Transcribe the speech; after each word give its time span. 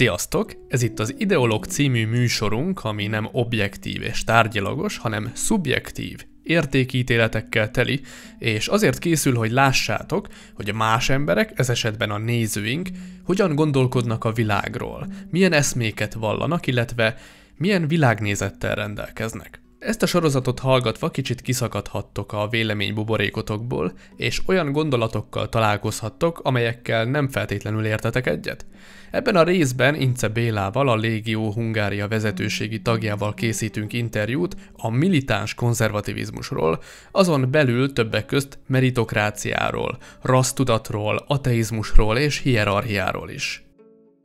Sziasztok! 0.00 0.52
Ez 0.68 0.82
itt 0.82 0.98
az 0.98 1.14
Ideolog 1.18 1.64
című 1.64 2.06
műsorunk, 2.06 2.84
ami 2.84 3.06
nem 3.06 3.28
objektív 3.32 4.02
és 4.02 4.24
tárgyalagos, 4.24 4.98
hanem 4.98 5.30
szubjektív, 5.34 6.24
értékítéletekkel 6.42 7.70
teli, 7.70 8.00
és 8.38 8.66
azért 8.66 8.98
készül, 8.98 9.34
hogy 9.34 9.50
lássátok, 9.50 10.28
hogy 10.54 10.68
a 10.68 10.74
más 10.74 11.08
emberek, 11.08 11.52
ez 11.54 11.68
esetben 11.68 12.10
a 12.10 12.18
nézőink, 12.18 12.88
hogyan 13.24 13.54
gondolkodnak 13.54 14.24
a 14.24 14.32
világról, 14.32 15.06
milyen 15.30 15.52
eszméket 15.52 16.14
vallanak, 16.14 16.66
illetve 16.66 17.16
milyen 17.56 17.88
világnézettel 17.88 18.74
rendelkeznek. 18.74 19.60
Ezt 19.78 20.02
a 20.02 20.06
sorozatot 20.06 20.58
hallgatva 20.58 21.10
kicsit 21.10 21.40
kiszakadhattok 21.40 22.32
a 22.32 22.48
vélemény 22.48 22.94
buborékotokból, 22.94 23.92
és 24.16 24.42
olyan 24.46 24.72
gondolatokkal 24.72 25.48
találkozhattok, 25.48 26.38
amelyekkel 26.38 27.04
nem 27.04 27.28
feltétlenül 27.28 27.84
értetek 27.84 28.26
egyet. 28.26 28.66
Ebben 29.10 29.36
a 29.36 29.42
részben 29.42 29.94
Ince 29.94 30.28
Bélával, 30.28 30.88
a 30.88 30.96
Légió 30.96 31.52
Hungária 31.52 32.08
vezetőségi 32.08 32.82
tagjával 32.82 33.34
készítünk 33.34 33.92
interjút 33.92 34.56
a 34.72 34.90
militáns 34.90 35.54
konzervativizmusról, 35.54 36.82
azon 37.10 37.50
belül 37.50 37.92
többek 37.92 38.26
közt 38.26 38.58
meritokráciáról, 38.66 39.98
rassztudatról, 40.22 41.24
ateizmusról 41.26 42.18
és 42.18 42.38
hierarchiáról 42.38 43.30
is. 43.30 43.64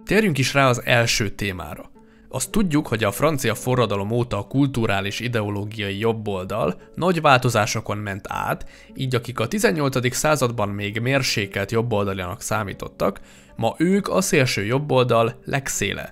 Térjünk 0.05 0.37
is 0.37 0.53
rá 0.53 0.69
az 0.69 0.81
első 0.85 1.29
témára. 1.29 1.94
Azt 2.35 2.51
tudjuk, 2.51 2.87
hogy 2.87 3.03
a 3.03 3.11
francia 3.11 3.55
forradalom 3.55 4.11
óta 4.11 4.37
a 4.37 4.47
kulturális 4.47 5.19
ideológiai 5.19 5.99
jobboldal 5.99 6.81
nagy 6.95 7.21
változásokon 7.21 7.97
ment 7.97 8.25
át, 8.29 8.65
így 8.95 9.15
akik 9.15 9.39
a 9.39 9.47
18. 9.47 10.15
században 10.15 10.69
még 10.69 10.99
mérsékelt 10.99 11.71
jobboldalianak 11.71 12.41
számítottak, 12.41 13.19
ma 13.55 13.75
ők 13.77 14.07
a 14.07 14.21
szélső 14.21 14.65
jobboldal 14.65 15.39
legszéle. 15.45 16.11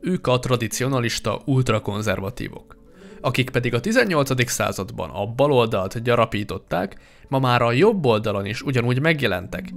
Ők 0.00 0.26
a 0.26 0.38
tradicionalista 0.38 1.40
ultrakonzervatívok. 1.44 2.76
Akik 3.20 3.50
pedig 3.50 3.74
a 3.74 3.80
18. 3.80 4.50
században 4.50 5.10
a 5.10 5.26
baloldalt 5.26 6.02
gyarapították, 6.02 6.96
ma 7.28 7.38
már 7.38 7.62
a 7.62 7.72
jobb 7.72 8.06
oldalon 8.06 8.46
is 8.46 8.62
ugyanúgy 8.62 9.00
megjelentek, 9.00 9.72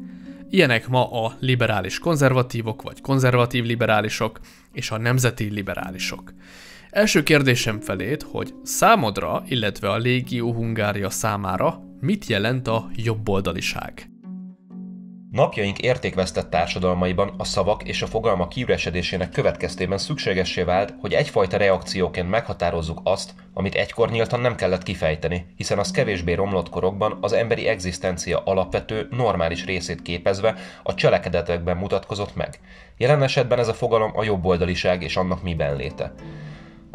Ilyenek 0.54 0.88
ma 0.88 1.26
a 1.26 1.36
liberális 1.40 2.00
konzervatívok, 2.00 2.82
vagy 2.82 3.02
konzervatív 3.02 3.64
liberálisok, 3.64 4.40
és 4.72 4.92
a 4.92 4.98
nemzeti 4.98 5.50
liberálisok. 5.50 6.34
Első 6.90 7.24
kérdésem 7.24 7.80
felét, 7.80 8.24
hogy 8.24 8.54
számodra, 8.64 9.44
illetve 9.48 9.90
a 9.90 9.98
Légió 9.98 10.54
Hungária 10.54 11.10
számára 11.10 11.80
mit 12.00 12.26
jelent 12.26 12.68
a 12.68 12.90
jobboldaliság? 12.96 14.13
Napjaink 15.34 15.80
értékvesztett 15.80 16.50
társadalmaiban 16.50 17.34
a 17.38 17.44
szavak 17.44 17.84
és 17.84 18.02
a 18.02 18.08
fogalmak 18.08 18.50
kiüresedésének 18.50 19.30
következtében 19.30 19.98
szükségessé 19.98 20.62
vált, 20.62 20.94
hogy 21.00 21.14
egyfajta 21.14 21.58
reakcióként 21.58 22.30
meghatározzuk 22.30 23.00
azt, 23.04 23.34
amit 23.54 23.76
egykor 23.76 24.10
nyíltan 24.10 24.40
nem 24.40 24.56
kellett 24.56 24.84
kifejteni, 24.84 25.46
hiszen 25.56 25.80
az 25.80 25.92
kevésbé 25.92 26.34
romlott 26.34 26.70
korokban 26.70 27.18
az 27.22 27.34
emberi 27.34 27.68
egzisztencia 27.68 28.42
alapvető, 28.46 29.08
normális 29.12 29.66
részét 29.66 30.02
képezve 30.02 30.56
a 30.84 30.94
cselekedetekben 30.94 31.78
mutatkozott 31.78 32.36
meg. 32.36 32.60
Jelen 32.98 33.24
esetben 33.24 33.60
ez 33.60 33.68
a 33.68 33.74
fogalom 33.74 34.12
a 34.16 34.24
jobboldaliság 34.24 35.04
és 35.04 35.16
annak 35.16 35.44
miben 35.44 35.76
léte. 35.76 36.14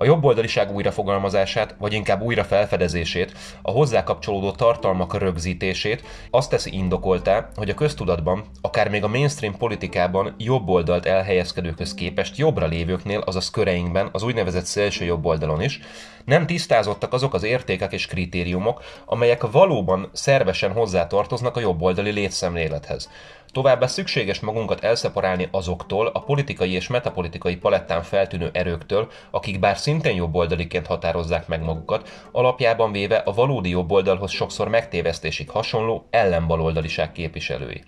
A 0.01 0.05
jobboldaliság 0.05 0.73
újrafogalmazását, 0.73 1.75
vagy 1.79 1.93
inkább 1.93 2.21
újra 2.21 2.45
felfedezését, 2.45 3.33
a 3.63 3.71
hozzá 3.71 4.03
kapcsolódó 4.03 4.51
tartalmak 4.51 5.19
rögzítését 5.19 6.03
azt 6.31 6.51
teszi 6.51 6.75
indokoltá, 6.75 7.49
hogy 7.57 7.71
a 7.71 7.75
köztudatban, 7.75 8.45
akár 8.61 8.89
még 8.89 9.05
a 9.05 9.09
mainstream 9.09 9.57
politikában 9.57 10.35
jobboldalt 10.37 11.07
elhelyezkedőkhöz 11.07 11.95
képest 11.95 12.37
jobbra 12.37 12.67
lévőknél, 12.67 13.19
azaz 13.19 13.51
köreinkben, 13.51 14.09
az 14.13 14.23
úgynevezett 14.23 14.65
szélső 14.65 15.05
jobboldalon 15.05 15.63
is, 15.63 15.81
nem 16.25 16.47
tisztázottak 16.47 17.13
azok 17.13 17.35
az 17.35 17.43
értékek 17.43 17.93
és 17.93 18.07
kritériumok, 18.07 18.83
amelyek 19.05 19.51
valóban 19.51 20.11
szervesen 20.13 20.73
hozzátartoznak 20.73 21.57
a 21.57 21.61
jobboldali 21.61 22.11
létszemlélethez. 22.11 23.09
Továbbá 23.53 23.87
szükséges 23.87 24.41
magunkat 24.41 24.85
elszeparálni 24.85 25.49
azoktól 25.51 26.07
a 26.07 26.21
politikai 26.21 26.73
és 26.73 26.89
metapolitikai 26.89 27.57
palettán 27.57 28.03
feltűnő 28.03 28.51
erőktől, 28.53 29.11
akik 29.31 29.59
bár 29.59 29.77
szintén 29.77 30.15
jobboldaliként 30.15 30.87
határozzák 30.87 31.49
meg 31.49 31.63
magukat, 31.63 32.09
alapjában 32.33 32.93
véve 32.93 33.17
a 33.17 33.33
valódi 33.33 33.69
jobboldalhoz 33.69 34.31
sokszor 34.31 34.69
megtévesztésig 34.69 35.51
hasonló 35.51 36.07
ellenbaloldaliság 36.11 37.13
képviselői. 37.13 37.85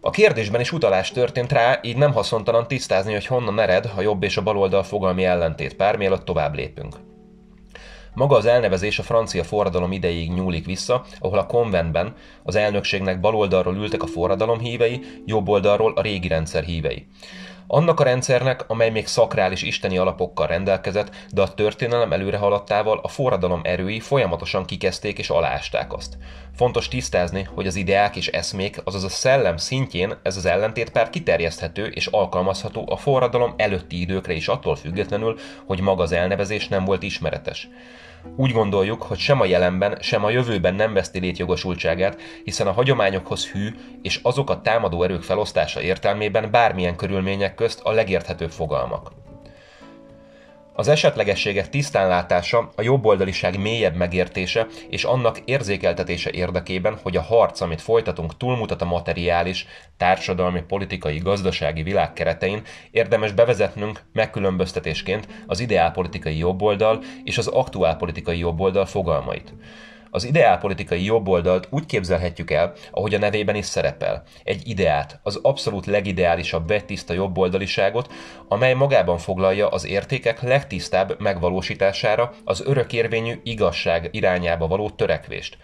A 0.00 0.10
kérdésben 0.10 0.60
is 0.60 0.72
utalás 0.72 1.10
történt 1.10 1.52
rá, 1.52 1.78
így 1.82 1.96
nem 1.96 2.12
haszontalan 2.12 2.68
tisztázni, 2.68 3.12
hogy 3.12 3.26
honnan 3.26 3.60
ered 3.60 3.90
a 3.96 4.00
jobb 4.00 4.22
és 4.22 4.36
a 4.36 4.42
baloldal 4.42 4.82
fogalmi 4.82 5.24
ellentét 5.24 5.74
pár, 5.76 5.96
mielőtt 5.96 6.24
tovább 6.24 6.54
lépünk. 6.54 7.13
Maga 8.14 8.36
az 8.36 8.46
elnevezés 8.46 8.98
a 8.98 9.02
francia 9.02 9.44
forradalom 9.44 9.92
idejéig 9.92 10.32
nyúlik 10.32 10.66
vissza, 10.66 11.04
ahol 11.18 11.38
a 11.38 11.46
konventben 11.46 12.14
az 12.42 12.54
elnökségnek 12.54 13.20
baloldalról 13.20 13.76
ültek 13.76 14.02
a 14.02 14.06
forradalom 14.06 14.58
hívei, 14.58 15.00
jobb 15.24 15.48
oldalról 15.48 15.92
a 15.92 16.00
régi 16.00 16.28
rendszer 16.28 16.64
hívei. 16.64 17.06
Annak 17.66 18.00
a 18.00 18.04
rendszernek, 18.04 18.64
amely 18.68 18.90
még 18.90 19.06
szakrális 19.06 19.62
isteni 19.62 19.98
alapokkal 19.98 20.46
rendelkezett, 20.46 21.10
de 21.30 21.42
a 21.42 21.54
történelem 21.54 22.12
előre 22.12 22.36
haladtával 22.36 23.00
a 23.02 23.08
forradalom 23.08 23.60
erői 23.64 24.00
folyamatosan 24.00 24.64
kikezdték 24.64 25.18
és 25.18 25.30
alásták 25.30 25.92
azt. 25.92 26.16
Fontos 26.56 26.88
tisztázni, 26.88 27.48
hogy 27.54 27.66
az 27.66 27.76
ideák 27.76 28.16
és 28.16 28.28
eszmék, 28.28 28.80
azaz 28.84 29.04
a 29.04 29.08
szellem 29.08 29.56
szintjén 29.56 30.14
ez 30.22 30.36
az 30.36 30.46
ellentét 30.46 30.90
pár 30.90 31.10
kiterjeszthető 31.10 31.86
és 31.86 32.06
alkalmazható 32.06 32.84
a 32.90 32.96
forradalom 32.96 33.54
előtti 33.56 34.00
időkre 34.00 34.32
is 34.32 34.48
attól 34.48 34.76
függetlenül, 34.76 35.38
hogy 35.66 35.80
maga 35.80 36.02
az 36.02 36.12
elnevezés 36.12 36.68
nem 36.68 36.84
volt 36.84 37.02
ismeretes. 37.02 37.68
Úgy 38.36 38.52
gondoljuk, 38.52 39.02
hogy 39.02 39.18
sem 39.18 39.40
a 39.40 39.44
jelenben, 39.44 39.98
sem 40.00 40.24
a 40.24 40.30
jövőben 40.30 40.74
nem 40.74 40.92
veszti 40.92 41.18
létjogosultságát, 41.18 42.20
hiszen 42.44 42.66
a 42.66 42.72
hagyományokhoz 42.72 43.48
hű 43.48 43.74
és 44.02 44.20
azokat 44.22 44.62
támadó 44.62 45.02
erők 45.02 45.22
felosztása 45.22 45.80
értelmében 45.80 46.50
bármilyen 46.50 46.96
körülmények 46.96 47.54
közt 47.54 47.80
a 47.82 47.92
legérthetőbb 47.92 48.50
fogalmak. 48.50 49.12
Az 50.76 50.88
esetlegességek 50.88 51.68
tisztánlátása, 51.68 52.70
a 52.76 52.82
jobboldaliság 52.82 53.60
mélyebb 53.60 53.96
megértése 53.96 54.66
és 54.88 55.04
annak 55.04 55.40
érzékeltetése 55.44 56.30
érdekében, 56.30 56.98
hogy 57.02 57.16
a 57.16 57.22
harc, 57.22 57.60
amit 57.60 57.80
folytatunk, 57.80 58.36
túlmutat 58.36 58.82
a 58.82 58.84
materiális, 58.84 59.66
társadalmi, 59.96 60.62
politikai, 60.62 61.18
gazdasági 61.18 61.82
világ 61.82 62.12
keretein, 62.12 62.62
érdemes 62.90 63.32
bevezetnünk 63.32 64.02
megkülönböztetésként 64.12 65.28
az 65.46 65.60
ideálpolitikai 65.60 66.38
jobboldal 66.38 67.02
és 67.24 67.38
az 67.38 67.46
aktuálpolitikai 67.46 68.38
jobboldal 68.38 68.86
fogalmait. 68.86 69.52
Az 70.14 70.24
ideálpolitikai 70.24 71.04
jobboldalt 71.04 71.66
úgy 71.70 71.86
képzelhetjük 71.86 72.50
el, 72.50 72.72
ahogy 72.90 73.14
a 73.14 73.18
nevében 73.18 73.54
is 73.54 73.64
szerepel. 73.64 74.22
Egy 74.44 74.68
ideát, 74.68 75.20
az 75.22 75.38
abszolút 75.42 75.86
legideálisabb 75.86 76.68
vettiszta 76.68 77.12
jobboldaliságot, 77.12 78.12
amely 78.48 78.74
magában 78.74 79.18
foglalja 79.18 79.68
az 79.68 79.86
értékek 79.86 80.42
legtisztább 80.42 81.20
megvalósítására, 81.20 82.32
az 82.44 82.62
örökérvényű 82.66 83.40
igazság 83.42 84.08
irányába 84.12 84.66
való 84.66 84.90
törekvést. 84.90 85.56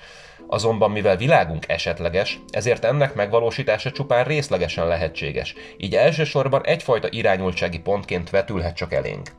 Azonban 0.46 0.90
mivel 0.90 1.16
világunk 1.16 1.68
esetleges, 1.68 2.40
ezért 2.50 2.84
ennek 2.84 3.14
megvalósítása 3.14 3.90
csupán 3.90 4.24
részlegesen 4.24 4.86
lehetséges, 4.86 5.54
így 5.76 5.94
elsősorban 5.94 6.64
egyfajta 6.64 7.08
irányultsági 7.10 7.78
pontként 7.78 8.30
vetülhet 8.30 8.76
csak 8.76 8.92
elénk. 8.92 9.30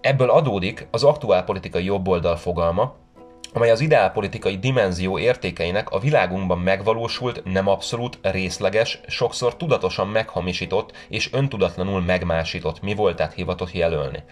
Ebből 0.00 0.30
adódik 0.30 0.86
az 0.90 1.04
aktuálpolitikai 1.04 1.84
jobboldal 1.84 2.36
fogalma, 2.36 3.02
amely 3.54 3.70
az 3.70 3.80
ideálpolitikai 3.80 4.58
dimenzió 4.58 5.18
értékeinek 5.18 5.90
a 5.90 5.98
világunkban 5.98 6.58
megvalósult, 6.58 7.44
nem 7.44 7.68
abszolút, 7.68 8.18
részleges, 8.22 9.00
sokszor 9.06 9.56
tudatosan 9.56 10.08
meghamisított 10.08 10.92
és 11.08 11.32
öntudatlanul 11.32 12.00
megmásított 12.00 12.82
mi 12.82 12.94
voltát 12.94 13.34
hivatott 13.34 13.72
jelölni. 13.72 14.22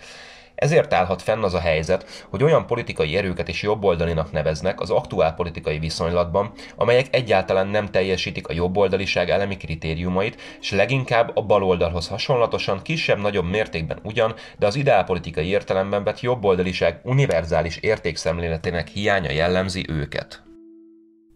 Ezért 0.62 0.92
állhat 0.92 1.22
fenn 1.22 1.42
az 1.42 1.54
a 1.54 1.60
helyzet, 1.60 2.24
hogy 2.28 2.42
olyan 2.42 2.66
politikai 2.66 3.16
erőket 3.16 3.48
is 3.48 3.62
jobboldalinak 3.62 4.32
neveznek 4.32 4.80
az 4.80 4.90
aktuál 4.90 5.34
politikai 5.34 5.78
viszonylatban, 5.78 6.52
amelyek 6.76 7.06
egyáltalán 7.10 7.66
nem 7.66 7.90
teljesítik 7.90 8.48
a 8.48 8.52
jobboldaliság 8.52 9.30
elemi 9.30 9.56
kritériumait, 9.56 10.40
és 10.60 10.70
leginkább 10.70 11.36
a 11.36 11.42
baloldalhoz 11.42 12.08
hasonlatosan 12.08 12.82
kisebb-nagyobb 12.82 13.50
mértékben 13.50 13.98
ugyan, 14.02 14.34
de 14.58 14.66
az 14.66 14.76
ideálpolitikai 14.76 15.46
értelemben 15.46 16.04
vett 16.04 16.20
jobboldaliság 16.20 17.00
univerzális 17.02 17.76
értékszemléletének 17.76 18.88
hiánya 18.88 19.30
jellemzi 19.30 19.84
őket. 19.88 20.51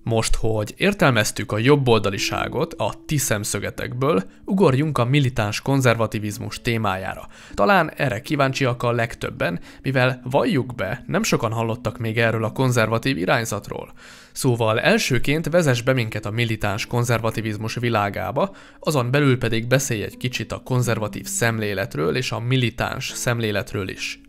Most, 0.09 0.37
hogy 0.37 0.75
értelmeztük 0.77 1.53
a 1.53 1.59
jobboldaliságot 1.59 2.75
a 2.75 2.95
ti 3.07 3.17
szemszögetekből, 3.17 4.23
ugorjunk 4.45 4.99
a 4.99 5.05
militáns 5.05 5.61
konzervativizmus 5.61 6.61
témájára. 6.61 7.29
Talán 7.55 7.91
erre 7.97 8.21
kíváncsiak 8.21 8.83
a 8.83 8.93
legtöbben, 8.93 9.61
mivel 9.83 10.21
valljuk 10.25 10.75
be, 10.75 11.05
nem 11.07 11.23
sokan 11.23 11.53
hallottak 11.53 11.99
még 11.99 12.19
erről 12.19 12.45
a 12.45 12.53
konzervatív 12.53 13.17
irányzatról. 13.19 13.93
Szóval 14.33 14.81
elsőként 14.81 15.49
vezess 15.49 15.83
be 15.83 15.93
minket 15.93 16.27
a 16.27 16.31
militáns 16.31 16.87
konzervativizmus 16.87 17.75
világába, 17.75 18.55
azon 18.81 19.11
belül 19.11 19.39
pedig 19.39 19.67
beszélj 19.67 20.03
egy 20.03 20.17
kicsit 20.17 20.53
a 20.53 20.63
konzervatív 20.65 21.27
szemléletről 21.27 22.17
és 22.17 22.33
a 22.33 22.41
militáns 22.41 23.13
szemléletről 23.15 23.89
is. 23.89 24.21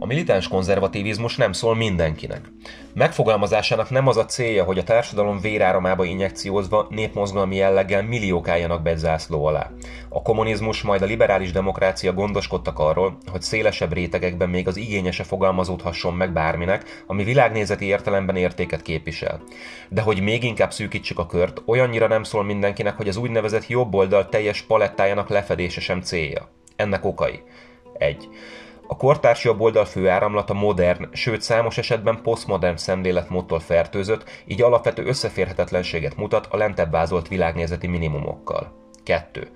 A 0.00 0.06
militáns 0.06 0.48
konzervativizmus 0.48 1.36
nem 1.36 1.52
szól 1.52 1.76
mindenkinek. 1.76 2.40
Megfogalmazásának 2.94 3.90
nem 3.90 4.06
az 4.06 4.16
a 4.16 4.24
célja, 4.24 4.64
hogy 4.64 4.78
a 4.78 4.82
társadalom 4.82 5.40
véráramába 5.40 6.04
injekciózva 6.04 6.86
népmozgalmi 6.90 7.56
jelleggel 7.56 8.02
milliók 8.02 8.48
álljanak 8.48 8.82
be 8.82 8.96
zászló 8.96 9.44
alá. 9.44 9.70
A 10.08 10.22
kommunizmus 10.22 10.82
majd 10.82 11.02
a 11.02 11.06
liberális 11.06 11.52
demokrácia 11.52 12.12
gondoskodtak 12.12 12.78
arról, 12.78 13.18
hogy 13.30 13.42
szélesebb 13.42 13.92
rétegekben 13.92 14.48
még 14.48 14.68
az 14.68 14.76
igényese 14.76 15.24
fogalmazódhasson 15.24 16.14
meg 16.14 16.32
bárminek, 16.32 17.04
ami 17.06 17.24
világnézeti 17.24 17.84
értelemben 17.84 18.36
értéket 18.36 18.82
képvisel. 18.82 19.42
De 19.88 20.00
hogy 20.00 20.20
még 20.20 20.44
inkább 20.44 20.72
szűkítsük 20.72 21.18
a 21.18 21.26
kört, 21.26 21.62
olyannyira 21.66 22.06
nem 22.06 22.22
szól 22.22 22.44
mindenkinek, 22.44 22.96
hogy 22.96 23.08
az 23.08 23.16
úgynevezett 23.16 23.66
jobb 23.66 23.94
oldal 23.94 24.28
teljes 24.28 24.62
palettájának 24.62 25.28
lefedése 25.28 25.80
sem 25.80 26.00
célja. 26.00 26.48
Ennek 26.76 27.04
okai. 27.04 27.42
1. 27.98 28.28
A 28.90 28.96
kortárs 28.96 29.44
jobboldal 29.44 29.84
főáramlata 29.84 30.54
modern, 30.54 31.08
sőt 31.12 31.40
számos 31.40 31.78
esetben 31.78 32.22
posztmodern 32.22 32.76
szemléletmódtól 32.76 33.60
fertőzött, 33.60 34.30
így 34.46 34.62
alapvető 34.62 35.04
összeférhetetlenséget 35.04 36.16
mutat 36.16 36.46
a 36.50 36.56
lentebb 36.56 36.90
vázolt 36.90 37.28
világnézeti 37.28 37.86
minimumokkal. 37.86 38.72
2. 39.04 39.50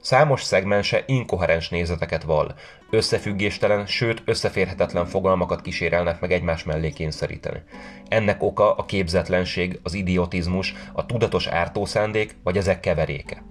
Számos 0.00 0.42
szegmense 0.42 1.02
inkoherens 1.06 1.68
nézeteket 1.68 2.22
vall, 2.22 2.54
összefüggéstelen, 2.90 3.86
sőt 3.86 4.22
összeférhetetlen 4.24 5.06
fogalmakat 5.06 5.60
kísérelnek 5.60 6.20
meg 6.20 6.32
egymás 6.32 6.64
mellé 6.64 6.90
kényszeríteni. 6.90 7.62
Ennek 8.08 8.42
oka 8.42 8.74
a 8.74 8.84
képzetlenség, 8.84 9.80
az 9.82 9.94
idiotizmus, 9.94 10.74
a 10.92 11.06
tudatos 11.06 11.46
ártószándék 11.46 12.36
vagy 12.44 12.56
ezek 12.56 12.80
keveréke. 12.80 13.42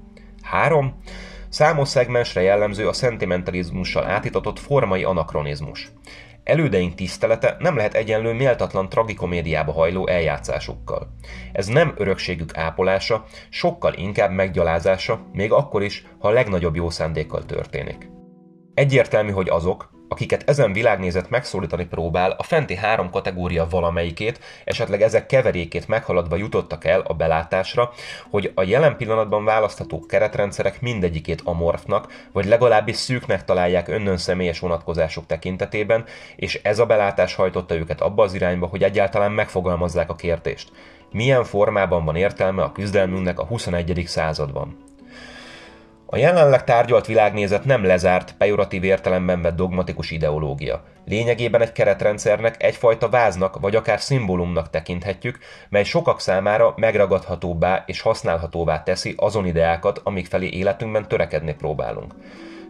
3. 0.41 0.95
Számos 1.49 1.87
szegmensre 1.87 2.41
jellemző 2.41 2.87
a 2.87 2.93
szentimentalizmussal 2.93 4.05
átitatott 4.05 4.59
formai 4.59 5.03
anakronizmus. 5.03 5.91
Elődeink 6.43 6.95
tisztelete 6.95 7.55
nem 7.59 7.75
lehet 7.75 7.93
egyenlő 7.93 8.33
méltatlan 8.33 8.89
tragikomédiába 8.89 9.71
hajló 9.71 10.07
eljátszásukkal. 10.07 11.15
Ez 11.51 11.67
nem 11.67 11.93
örökségük 11.97 12.57
ápolása, 12.57 13.25
sokkal 13.49 13.93
inkább 13.93 14.31
meggyalázása, 14.31 15.19
még 15.33 15.51
akkor 15.51 15.83
is, 15.83 16.05
ha 16.19 16.27
a 16.27 16.31
legnagyobb 16.31 16.75
jó 16.75 16.89
szándékkal 16.89 17.45
történik. 17.45 18.09
Egyértelmű, 18.73 19.31
hogy 19.31 19.49
azok, 19.49 19.89
akiket 20.09 20.49
ezen 20.49 20.73
világnézet 20.73 21.29
megszólítani 21.29 21.85
próbál, 21.85 22.31
a 22.31 22.43
fenti 22.43 22.75
három 22.75 23.09
kategória 23.09 23.67
valamelyikét, 23.69 24.39
esetleg 24.65 25.01
ezek 25.01 25.25
keverékét 25.25 25.87
meghaladva 25.87 26.35
jutottak 26.35 26.85
el 26.85 26.99
a 26.99 27.13
belátásra, 27.13 27.91
hogy 28.29 28.51
a 28.55 28.63
jelen 28.63 28.97
pillanatban 28.97 29.45
választható 29.45 30.05
keretrendszerek 30.05 30.81
mindegyikét 30.81 31.41
amorfnak, 31.43 32.27
vagy 32.31 32.45
legalábbis 32.45 32.95
szűknek 32.95 33.45
találják 33.45 33.87
önnön 33.87 34.17
személyes 34.17 34.59
vonatkozások 34.59 35.25
tekintetében, 35.25 36.05
és 36.35 36.59
ez 36.63 36.79
a 36.79 36.85
belátás 36.85 37.35
hajtotta 37.35 37.75
őket 37.75 38.01
abba 38.01 38.23
az 38.23 38.33
irányba, 38.33 38.67
hogy 38.67 38.83
egyáltalán 38.83 39.31
megfogalmazzák 39.31 40.09
a 40.09 40.15
kérdést. 40.15 40.71
Milyen 41.11 41.43
formában 41.43 42.05
van 42.05 42.15
értelme 42.15 42.63
a 42.63 42.71
küzdelmünknek 42.71 43.39
a 43.39 43.45
21. 43.45 44.03
században? 44.05 44.88
A 46.11 46.17
jelenleg 46.17 46.63
tárgyalt 46.63 47.05
világnézet 47.05 47.65
nem 47.65 47.83
lezárt, 47.83 48.35
pejoratív 48.37 48.83
értelemben 48.83 49.41
vett 49.41 49.55
dogmatikus 49.55 50.11
ideológia. 50.11 50.83
Lényegében 51.05 51.61
egy 51.61 51.71
keretrendszernek, 51.71 52.63
egyfajta 52.63 53.09
váznak 53.09 53.59
vagy 53.59 53.75
akár 53.75 53.99
szimbólumnak 53.99 54.69
tekinthetjük, 54.69 55.39
mely 55.69 55.83
sokak 55.83 56.19
számára 56.19 56.73
megragadhatóbbá 56.77 57.83
és 57.85 58.01
használhatóvá 58.01 58.83
teszi 58.83 59.13
azon 59.17 59.45
ideákat, 59.45 60.01
amik 60.03 60.27
felé 60.27 60.47
életünkben 60.47 61.07
törekedni 61.07 61.53
próbálunk. 61.53 62.13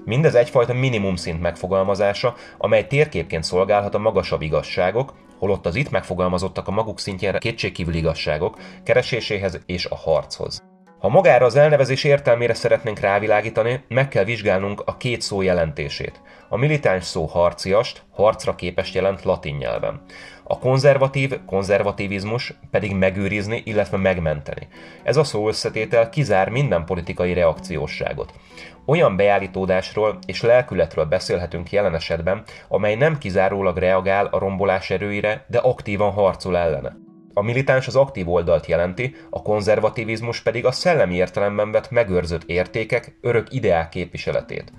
Mindez 0.06 0.36
egyfajta 0.36 0.74
minimum 0.74 1.16
szint 1.16 1.42
megfogalmazása, 1.42 2.36
amely 2.58 2.88
térképként 2.88 3.44
szolgálhat 3.44 3.96
a 3.96 4.00
magasabb 4.00 4.42
igazságok, 4.42 5.14
holott 5.38 5.66
az 5.66 5.76
itt 5.76 5.90
megfogalmazottak 5.90 6.68
a 6.68 6.72
maguk 6.72 7.00
szintjére 7.00 7.38
kétségkívül 7.38 7.94
igazságok 7.94 8.58
kereséséhez 8.84 9.60
és 9.66 9.86
a 9.86 9.96
harchoz. 9.96 10.62
Ha 11.00 11.10
magára 11.10 11.46
az 11.46 11.56
elnevezés 11.56 12.04
értelmére 12.04 12.54
szeretnénk 12.54 13.00
rávilágítani, 13.00 13.84
meg 13.88 14.08
kell 14.08 14.24
vizsgálnunk 14.24 14.82
a 14.86 14.98
két 14.98 15.22
szó 15.22 15.42
jelentését. 15.42 16.22
A 16.50 16.58
militáns 16.58 17.04
szó 17.04 17.26
harciast, 17.26 18.04
harcra 18.12 18.56
képes 18.56 18.94
jelent 18.94 19.24
latin 19.24 19.56
nyelven. 19.56 20.02
A 20.44 20.60
konzervatív, 20.60 21.34
konzervativizmus 21.46 22.54
pedig 22.72 22.96
megőrizni, 22.96 23.62
illetve 23.66 23.98
megmenteni. 23.98 24.68
Ez 25.04 25.18
a 25.18 25.24
szó 25.24 25.48
összetétel 25.48 26.10
kizár 26.10 26.50
minden 26.50 26.86
politikai 26.86 27.34
reakciósságot. 27.34 28.34
Olyan 28.86 29.16
beállítódásról 29.16 30.20
és 30.26 30.42
lelkületről 30.42 31.06
beszélhetünk 31.06 31.72
jelen 31.72 31.96
esetben, 31.96 32.44
amely 32.68 32.96
nem 32.96 33.18
kizárólag 33.18 33.78
reagál 33.78 34.26
a 34.26 34.40
rombolás 34.40 34.90
erőire, 34.90 35.46
de 35.48 35.58
aktívan 35.58 36.12
harcol 36.12 36.58
ellene. 36.58 37.09
A 37.34 37.42
militáns 37.42 37.88
az 37.88 37.96
aktív 37.96 38.30
oldalt 38.30 38.66
jelenti, 38.66 39.16
a 39.30 39.42
konzervativizmus 39.42 40.42
pedig 40.42 40.66
a 40.66 40.72
szellemi 40.72 41.16
értelemben 41.16 41.72
vett 41.72 41.92
megőrzött 41.92 42.44
értékek, 42.44 43.18
örök 43.22 43.54
ideák 43.54 43.90
képviseletét. 43.90 44.72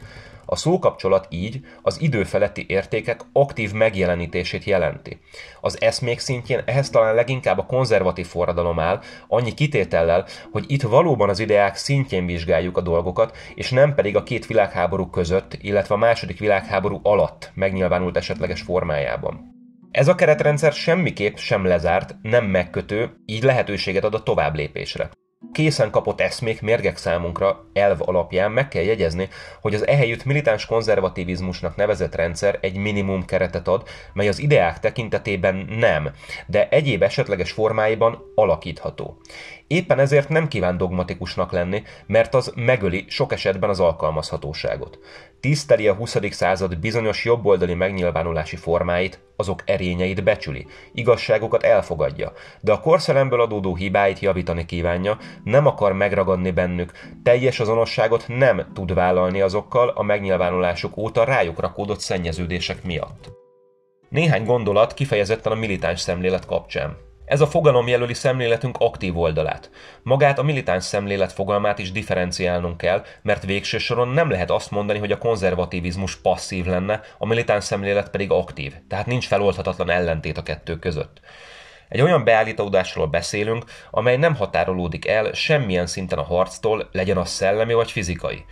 A 0.52 0.56
szókapcsolat 0.56 1.26
így 1.29 1.61
az 1.82 2.00
időfeletti 2.00 2.64
értékek 2.69 3.20
aktív 3.32 3.73
megjelenítését 3.73 4.64
jelenti. 4.64 5.20
Az 5.61 5.81
eszmék 5.81 6.19
szintjén 6.19 6.62
ehhez 6.64 6.91
talán 6.91 7.14
leginkább 7.14 7.58
a 7.58 7.67
konzervatív 7.67 8.26
forradalom 8.26 8.79
áll, 8.79 9.00
annyi 9.29 9.55
kitétellel, 9.55 10.26
hogy 10.53 10.64
itt 10.67 10.82
valóban 10.82 11.29
az 11.29 11.38
ideák 11.38 11.76
szintjén 11.76 12.26
vizsgáljuk 12.26 12.76
a 12.76 12.81
dolgokat, 12.81 13.37
és 13.55 13.70
nem 13.70 13.94
pedig 13.94 14.17
a 14.17 14.23
két 14.23 14.46
világháború 14.46 15.06
között, 15.06 15.58
illetve 15.61 15.94
a 15.94 15.99
második 15.99 16.38
világháború 16.38 17.00
alatt 17.03 17.50
megnyilvánult 17.55 18.17
esetleges 18.17 18.62
formájában. 18.62 19.60
Ez 19.91 20.09
a 20.09 20.15
keretrendszer 20.15 20.73
semmiképp 20.73 21.37
sem 21.37 21.65
lezárt, 21.65 22.17
nem 22.23 22.45
megkötő, 22.45 23.11
így 23.27 23.43
lehetőséget 23.43 24.05
ad 24.05 24.15
a 24.15 24.23
tovább 24.23 24.55
lépésre. 24.55 25.11
Készen 25.53 25.91
kapott 25.91 26.21
eszmék 26.21 26.61
mérgek 26.61 26.97
számunkra 26.97 27.65
elv 27.73 28.01
alapján 28.01 28.53
meg 28.53 28.69
kell 28.69 28.83
jegyezni, 28.83 29.29
hogy 29.61 29.75
az 29.75 29.87
ehelyütt 29.87 30.25
militáns 30.25 30.67
konzervativizmusnak 30.67 31.77
nevezett 31.77 32.15
rendszer 32.15 32.59
egy 32.61 32.77
minimum 32.77 33.25
keretet 33.25 33.69
ad, 33.69 33.89
mely 34.13 34.29
az 34.29 34.39
ideák 34.39 34.81
tekintetében 34.81 35.55
nem, 35.70 36.11
de 36.47 36.69
egyéb 36.69 37.03
esetleges 37.03 37.53
formáiban 37.53 38.19
alakítható. 38.35 39.20
Éppen 39.67 39.99
ezért 39.99 40.29
nem 40.29 40.49
kíván 40.49 40.77
dogmatikusnak 40.77 41.53
lenni, 41.53 41.82
mert 42.06 42.35
az 42.35 42.53
megöli 42.56 43.05
sok 43.09 43.32
esetben 43.32 43.70
az 43.70 43.81
alkalmazhatóságot. 43.81 44.99
Tiszteli 45.41 45.89
a 45.89 45.94
20. 45.94 46.17
század 46.31 46.79
bizonyos 46.79 47.25
jobboldali 47.25 47.75
megnyilvánulási 47.75 48.56
formáit, 48.56 49.20
azok 49.37 49.63
erényeit 49.65 50.25
becsüli, 50.25 50.67
igazságokat 50.93 51.63
elfogadja, 51.63 52.32
de 52.61 52.73
a 52.73 52.81
korszelemből 52.81 53.41
adódó 53.41 53.77
hibáit 53.77 54.19
javítani 54.19 54.65
kívánja, 54.65 55.19
nem 55.44 55.67
akar 55.67 55.93
megragadni 55.93 56.51
bennük, 56.51 56.93
teljes 57.23 57.61
azonosságot 57.61 58.25
nem 58.29 58.73
tud 58.75 58.94
vállalni 58.94 59.41
azokkal 59.41 59.89
a 59.89 60.03
megnyilvánulásuk 60.03 60.97
óta 60.97 61.25
rájuk 61.25 61.61
rakódott 61.61 62.01
szennyeződések 62.01 62.85
miatt. 62.85 63.31
Néhány 64.09 64.44
gondolat 64.44 64.94
kifejezetten 64.94 65.53
a 65.53 65.55
militáns 65.55 66.01
szemlélet 66.01 66.47
kapcsán. 66.47 66.97
Ez 67.31 67.41
a 67.41 67.46
fogalom 67.46 67.89
jelöli 67.89 68.15
szemléletünk 68.15 68.77
aktív 68.79 69.19
oldalát. 69.19 69.70
Magát 70.03 70.39
a 70.39 70.43
militáns 70.43 70.84
szemlélet 70.84 71.32
fogalmát 71.32 71.79
is 71.79 71.93
differenciálnunk 71.93 72.77
kell, 72.77 73.05
mert 73.22 73.44
végső 73.44 73.79
soron 73.79 74.08
nem 74.08 74.31
lehet 74.31 74.51
azt 74.51 74.70
mondani, 74.70 74.99
hogy 74.99 75.13
a 75.13 75.19
konzervativizmus 75.19 76.17
passzív 76.17 76.65
lenne, 76.67 77.01
a 77.19 77.27
militáns 77.27 77.65
szemlélet 77.65 78.10
pedig 78.10 78.31
aktív, 78.31 78.75
tehát 78.89 79.06
nincs 79.06 79.27
feloldhatatlan 79.27 79.91
ellentét 79.91 80.39
a 80.39 80.43
kettő 80.43 80.79
között. 80.79 81.20
Egy 81.89 82.01
olyan 82.01 82.25
beállítódásról 82.25 83.06
beszélünk, 83.06 83.65
amely 83.91 84.17
nem 84.17 84.34
határolódik 84.34 85.06
el 85.06 85.32
semmilyen 85.32 85.87
szinten 85.87 86.19
a 86.19 86.22
harctól, 86.25 86.89
legyen 86.93 87.17
az 87.17 87.31
szellemi 87.31 87.72
vagy 87.72 87.91
fizikai. 87.91 88.44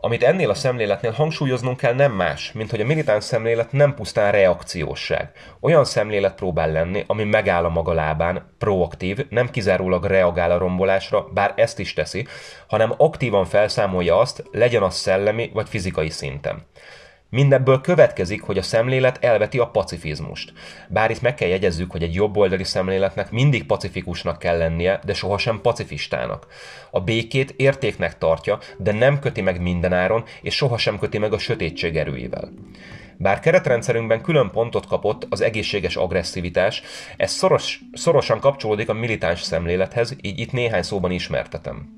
Amit 0.00 0.22
ennél 0.22 0.50
a 0.50 0.54
szemléletnél 0.54 1.10
hangsúlyoznunk 1.10 1.76
kell 1.76 1.94
nem 1.94 2.12
más, 2.12 2.52
mint 2.52 2.70
hogy 2.70 2.80
a 2.80 2.84
militáns 2.84 3.24
szemlélet 3.24 3.72
nem 3.72 3.94
pusztán 3.94 4.32
reakciósság. 4.32 5.30
Olyan 5.60 5.84
szemlélet 5.84 6.34
próbál 6.34 6.72
lenni, 6.72 7.04
ami 7.06 7.24
megáll 7.24 7.64
a 7.64 7.68
maga 7.68 7.92
lábán, 7.92 8.54
proaktív, 8.58 9.26
nem 9.28 9.50
kizárólag 9.50 10.04
reagál 10.04 10.50
a 10.50 10.58
rombolásra, 10.58 11.28
bár 11.34 11.52
ezt 11.56 11.78
is 11.78 11.92
teszi, 11.92 12.26
hanem 12.66 12.94
aktívan 12.96 13.44
felszámolja 13.44 14.18
azt, 14.18 14.42
legyen 14.52 14.82
az 14.82 14.94
szellemi 14.94 15.50
vagy 15.54 15.68
fizikai 15.68 16.10
szinten. 16.10 16.66
Mindebből 17.30 17.80
következik, 17.80 18.42
hogy 18.42 18.58
a 18.58 18.62
szemlélet 18.62 19.24
elveti 19.24 19.58
a 19.58 19.66
pacifizmust. 19.66 20.52
Bár 20.88 21.10
itt 21.10 21.20
meg 21.20 21.34
kell 21.34 21.48
jegyezzük, 21.48 21.90
hogy 21.90 22.02
egy 22.02 22.14
jobboldali 22.14 22.64
szemléletnek 22.64 23.30
mindig 23.30 23.66
pacifikusnak 23.66 24.38
kell 24.38 24.58
lennie, 24.58 25.00
de 25.04 25.14
sohasem 25.14 25.60
pacifistának. 25.60 26.46
A 26.90 27.00
békét 27.00 27.54
értéknek 27.56 28.18
tartja, 28.18 28.58
de 28.78 28.92
nem 28.92 29.18
köti 29.18 29.40
meg 29.40 29.60
mindenáron, 29.60 30.24
és 30.42 30.54
sohasem 30.54 30.98
köti 30.98 31.18
meg 31.18 31.32
a 31.32 31.38
sötétség 31.38 31.96
erőivel. 31.96 32.52
Bár 33.16 33.40
keretrendszerünkben 33.40 34.22
külön 34.22 34.50
pontot 34.50 34.86
kapott 34.86 35.26
az 35.30 35.40
egészséges 35.40 35.96
agresszivitás, 35.96 36.82
ez 37.16 37.30
szoros, 37.30 37.80
szorosan 37.92 38.40
kapcsolódik 38.40 38.88
a 38.88 38.92
militáns 38.92 39.42
szemlélethez, 39.42 40.16
így 40.20 40.38
itt 40.38 40.52
néhány 40.52 40.82
szóban 40.82 41.10
ismertetem. 41.10 41.97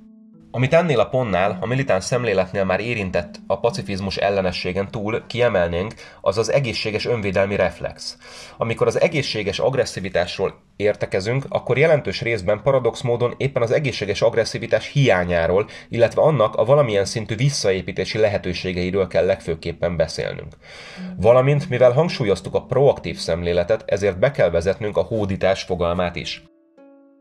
Amit 0.52 0.73
ennél 0.73 1.00
a 1.00 1.09
pontnál, 1.09 1.59
a 1.61 1.66
militáns 1.66 2.04
szemléletnél 2.04 2.64
már 2.64 2.80
érintett 2.80 3.35
a 3.47 3.61
pacifizmus 3.61 4.16
ellenességen 4.16 4.90
túl 4.90 5.25
kiemelnénk, 5.26 5.95
az 6.21 6.38
az 6.38 6.52
egészséges 6.52 7.07
önvédelmi 7.07 7.57
reflex. 7.57 8.16
Amikor 8.57 8.87
az 8.87 9.00
egészséges 9.00 9.59
agresszivitásról 9.59 10.54
értekezünk, 10.76 11.45
akkor 11.49 11.78
jelentős 11.78 12.21
részben 12.21 12.62
paradox 12.62 13.00
módon 13.00 13.35
éppen 13.37 13.62
az 13.62 13.71
egészséges 13.71 14.23
agresszivitás 14.23 14.87
hiányáról, 14.87 15.69
illetve 15.88 16.23
annak 16.23 16.54
a 16.54 16.64
valamilyen 16.64 17.04
szintű 17.04 17.37
visszaépítési 17.37 18.19
lehetőségeiről 18.19 19.07
kell 19.07 19.25
legfőképpen 19.25 19.97
beszélnünk. 19.97 20.57
Valamint, 21.16 21.69
mivel 21.69 21.92
hangsúlyoztuk 21.92 22.54
a 22.54 22.62
proaktív 22.62 23.16
szemléletet, 23.16 23.83
ezért 23.87 24.19
be 24.19 24.30
kell 24.30 24.50
vezetnünk 24.50 24.97
a 24.97 25.02
hódítás 25.02 25.62
fogalmát 25.62 26.16
is. 26.16 26.42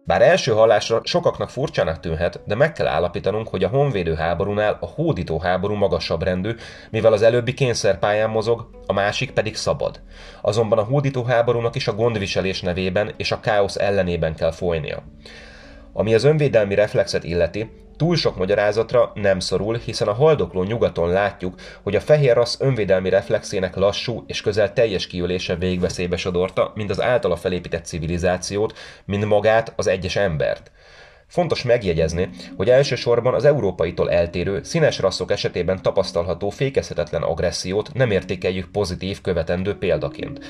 Bár 0.10 0.22
első 0.22 0.52
hallásra 0.52 1.02
sokaknak 1.04 1.50
furcsának 1.50 2.00
tűnhet, 2.00 2.40
de 2.46 2.56
meg 2.56 2.72
kell 2.72 2.88
állapítanunk, 2.88 3.48
hogy 3.48 3.64
a 3.64 3.68
honvédő 3.68 4.14
háborúnál 4.14 4.78
a 4.80 4.86
hódító 4.86 5.40
háború 5.40 5.74
magasabb 5.74 6.24
rendű, 6.24 6.56
mivel 6.92 7.14
az 7.14 7.22
előbbi 7.22 7.54
kényszerpályán 7.54 8.30
mozog, 8.30 8.70
a 8.86 8.94
másik 8.94 9.32
pedig 9.32 9.56
szabad. 9.56 10.02
Azonban 10.42 10.78
a 10.78 10.84
hódító 10.84 11.24
háborúnak 11.24 11.76
is 11.76 11.88
a 11.88 11.96
gondviselés 11.96 12.62
nevében 12.62 13.14
és 13.18 13.32
a 13.32 13.40
káosz 13.40 13.76
ellenében 13.76 14.36
kell 14.36 14.52
folynia. 14.52 15.04
Ami 15.94 16.14
az 16.14 16.24
önvédelmi 16.24 16.76
reflexet 16.76 17.24
illeti, 17.24 17.70
Túl 18.00 18.16
sok 18.16 18.38
magyarázatra 18.38 19.12
nem 19.14 19.40
szorul, 19.40 19.78
hiszen 19.78 20.08
a 20.08 20.14
haldokló 20.14 20.64
nyugaton 20.64 21.10
látjuk, 21.10 21.56
hogy 21.84 21.96
a 21.96 22.02
fehér 22.02 22.36
rassz 22.36 22.60
önvédelmi 22.60 23.10
reflexének 23.10 23.76
lassú 23.76 24.24
és 24.28 24.42
közel 24.42 24.74
teljes 24.74 25.08
kiülése 25.08 25.56
végveszélybe 25.56 26.18
sodorta, 26.18 26.72
mind 26.76 26.90
az 26.90 27.02
általa 27.02 27.36
felépített 27.36 27.86
civilizációt, 27.86 28.78
mind 29.06 29.26
magát, 29.26 29.74
az 29.76 29.88
egyes 29.88 30.16
embert. 30.16 30.72
Fontos 31.30 31.64
megjegyezni, 31.64 32.30
hogy 32.56 32.70
elsősorban 32.70 33.34
az 33.34 33.46
európaitól 33.46 34.12
eltérő, 34.12 34.64
színes 34.64 35.00
rasszok 35.00 35.32
esetében 35.32 35.82
tapasztalható 35.82 36.50
fékezhetetlen 36.50 37.22
agressziót 37.22 37.94
nem 37.94 38.12
értékeljük 38.12 38.72
pozitív 38.72 39.22
követendő 39.22 39.78
példaként. 39.78 40.46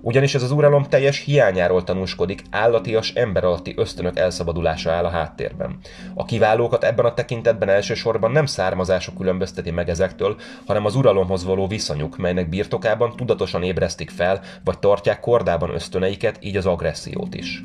Ugyanis 0.00 0.34
ez 0.34 0.42
az 0.42 0.50
uralom 0.50 0.82
teljes 0.82 1.18
hiányáról 1.18 1.84
tanúskodik, 1.84 2.42
állatias, 2.50 3.12
ember 3.12 3.44
alatti 3.44 3.74
ösztönök 3.76 4.18
elszabadulása 4.18 4.90
áll 4.90 5.04
a 5.04 5.08
háttérben. 5.08 5.78
A 6.14 6.24
kiválókat 6.24 6.84
ebben 6.84 7.04
a 7.04 7.14
tekintetben 7.14 7.68
elsősorban 7.68 8.30
nem 8.30 8.46
származások 8.46 9.16
különbözteti 9.16 9.70
meg 9.70 9.88
ezektől, 9.88 10.36
hanem 10.66 10.84
az 10.84 10.94
uralomhoz 10.94 11.44
való 11.44 11.66
viszonyuk, 11.66 12.16
melynek 12.16 12.48
birtokában 12.48 13.16
tudatosan 13.16 13.62
ébresztik 13.62 14.10
fel, 14.10 14.40
vagy 14.64 14.78
tartják 14.78 15.20
kordában 15.20 15.74
ösztöneiket, 15.74 16.38
így 16.40 16.56
az 16.56 16.66
agressziót 16.66 17.34
is. 17.34 17.64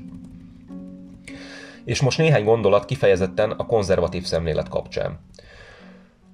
És 1.90 2.02
most 2.02 2.18
néhány 2.18 2.44
gondolat 2.44 2.86
kifejezetten 2.86 3.52
a 3.52 3.66
konzervatív 3.66 4.24
szemlélet 4.24 4.70
kapcsán. 4.70 5.20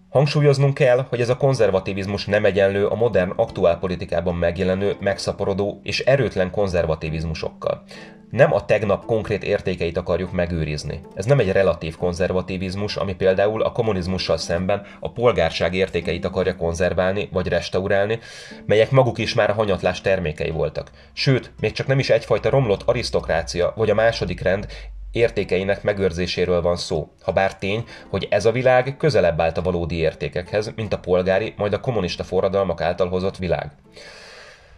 Hangsúlyoznunk 0.09 0.74
kell, 0.74 1.05
hogy 1.09 1.21
ez 1.21 1.29
a 1.29 1.38
konzervativizmus 1.38 2.25
nem 2.25 2.45
egyenlő 2.45 2.88
a 2.88 2.95
modern 2.95 3.33
aktuálpolitikában 3.35 4.35
megjelenő, 4.35 4.95
megszaporodó 5.00 5.79
és 5.83 6.00
erőtlen 6.00 6.51
konzervativizmusokkal. 6.51 7.83
Nem 8.29 8.53
a 8.53 8.65
tegnap 8.65 9.05
konkrét 9.05 9.43
értékeit 9.43 9.97
akarjuk 9.97 10.31
megőrizni. 10.31 11.01
Ez 11.13 11.25
nem 11.25 11.39
egy 11.39 11.51
relatív 11.51 11.97
konzervativizmus, 11.97 12.95
ami 12.95 13.15
például 13.15 13.62
a 13.62 13.71
kommunizmussal 13.71 14.38
szemben 14.38 14.85
a 15.00 15.12
polgárság 15.12 15.74
értékeit 15.74 16.25
akarja 16.25 16.55
konzerválni 16.55 17.29
vagy 17.31 17.47
restaurálni, 17.47 18.19
melyek 18.65 18.91
maguk 18.91 19.17
is 19.17 19.33
már 19.33 19.50
a 19.50 19.53
hanyatlás 19.53 20.01
termékei 20.01 20.51
voltak. 20.51 20.91
Sőt, 21.13 21.51
még 21.59 21.71
csak 21.71 21.88
nem 21.88 22.00
is 22.00 22.09
egyfajta 22.09 22.50
romlott 22.50 22.81
arisztokrácia 22.85 23.74
vagy 23.75 23.89
a 23.89 23.93
második 23.93 24.41
rend 24.41 24.67
értékeinek 25.15 25.84
megőrzéséről 25.84 26.62
van 26.62 26.75
szó, 26.75 27.07
ha 27.22 27.31
bár 27.31 27.57
tény, 27.57 27.84
hogy 28.10 28.27
ez 28.29 28.45
a 28.45 28.51
világ 28.51 28.95
közelebb 28.98 29.41
állt 29.41 29.57
a 29.57 29.62
valódi 29.62 29.95
értékekhez, 29.95 30.72
mint 30.75 30.93
a 30.93 31.00
polgári, 31.00 31.53
majd 31.57 31.74
a 31.74 31.79
kommunista 31.79 32.24
forradalmak 32.24 32.81
által 32.81 33.10
hozott 33.10 33.38
világ. 33.38 33.72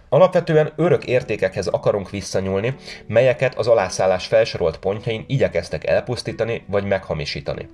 Alapvetően 0.09 0.71
örök 0.75 1.05
értékekhez 1.05 1.67
akarunk 1.67 2.09
visszanyúlni, 2.09 2.75
melyeket 3.07 3.57
az 3.57 3.67
alászállás 3.67 4.25
felsorolt 4.25 4.77
pontjain 4.77 5.25
igyekeztek 5.27 5.87
elpusztítani 5.87 6.63
vagy 6.67 6.83
meghamisítani. 6.83 7.69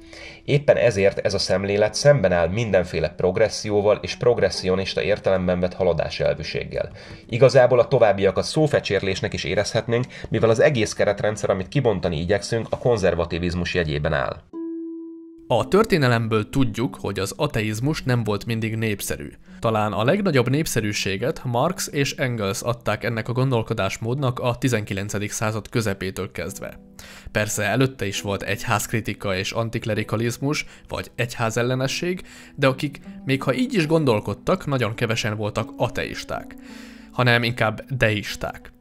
Éppen 0.45 0.77
ezért 0.77 1.17
ez 1.25 1.33
a 1.33 1.37
szemlélet 1.39 1.93
szemben 1.93 2.31
áll 2.31 2.47
mindenféle 2.47 3.09
progresszióval 3.09 3.99
és 4.01 4.15
progressionista 4.15 5.01
értelemben 5.01 5.59
vett 5.59 5.73
haladás 5.73 6.19
elvűséggel. 6.19 6.91
Igazából 7.29 7.79
a 7.79 7.87
továbbiakat 7.87 8.43
szófecsérlésnek 8.43 9.33
is 9.33 9.43
érezhetnénk, 9.43 10.05
mivel 10.29 10.49
az 10.49 10.59
egész 10.59 10.93
keretrendszer, 10.93 11.49
amit 11.49 11.67
kibontani 11.67 12.19
igyekszünk, 12.19 12.67
a 12.69 12.77
konzervativizmus 12.77 13.73
jegyében 13.73 14.13
áll. 14.13 14.35
A 15.57 15.67
történelemből 15.67 16.49
tudjuk, 16.49 16.97
hogy 16.99 17.19
az 17.19 17.33
ateizmus 17.37 18.03
nem 18.03 18.23
volt 18.23 18.45
mindig 18.45 18.75
népszerű. 18.75 19.29
Talán 19.59 19.91
a 19.91 20.03
legnagyobb 20.03 20.49
népszerűséget 20.49 21.43
Marx 21.43 21.89
és 21.91 22.11
Engels 22.15 22.61
adták 22.61 23.03
ennek 23.03 23.29
a 23.29 23.33
gondolkodásmódnak 23.33 24.39
a 24.39 24.55
19. 24.57 25.31
század 25.31 25.69
közepétől 25.69 26.31
kezdve. 26.31 26.79
Persze 27.31 27.63
előtte 27.63 28.05
is 28.05 28.21
volt 28.21 28.41
egyházkritika 28.41 29.35
és 29.35 29.51
antiklerikalizmus, 29.51 30.65
vagy 30.87 31.11
egyházellenesség, 31.15 32.21
de 32.55 32.67
akik 32.67 32.99
még 33.25 33.43
ha 33.43 33.53
így 33.53 33.73
is 33.73 33.87
gondolkodtak, 33.87 34.65
nagyon 34.65 34.95
kevesen 34.95 35.35
voltak 35.37 35.69
ateisták, 35.77 36.55
hanem 37.11 37.43
inkább 37.43 37.83
deisták. 37.97 38.72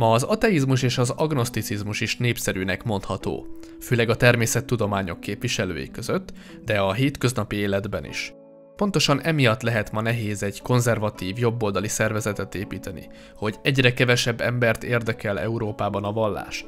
Ma 0.00 0.12
az 0.12 0.22
ateizmus 0.22 0.82
és 0.82 0.98
az 0.98 1.10
agnoszticizmus 1.10 2.00
is 2.00 2.16
népszerűnek 2.16 2.84
mondható, 2.84 3.46
főleg 3.80 4.08
a 4.08 4.16
természettudományok 4.16 5.20
képviselői 5.20 5.90
között, 5.90 6.32
de 6.64 6.78
a 6.78 6.92
hétköznapi 6.92 7.56
életben 7.56 8.04
is. 8.04 8.34
Pontosan 8.80 9.20
emiatt 9.22 9.62
lehet 9.62 9.92
ma 9.92 10.00
nehéz 10.00 10.42
egy 10.42 10.62
konzervatív, 10.62 11.38
jobboldali 11.38 11.88
szervezetet 11.88 12.54
építeni, 12.54 13.08
hogy 13.34 13.58
egyre 13.62 13.92
kevesebb 13.92 14.40
embert 14.40 14.84
érdekel 14.84 15.40
Európában 15.40 16.04
a 16.04 16.12
vallás. 16.12 16.64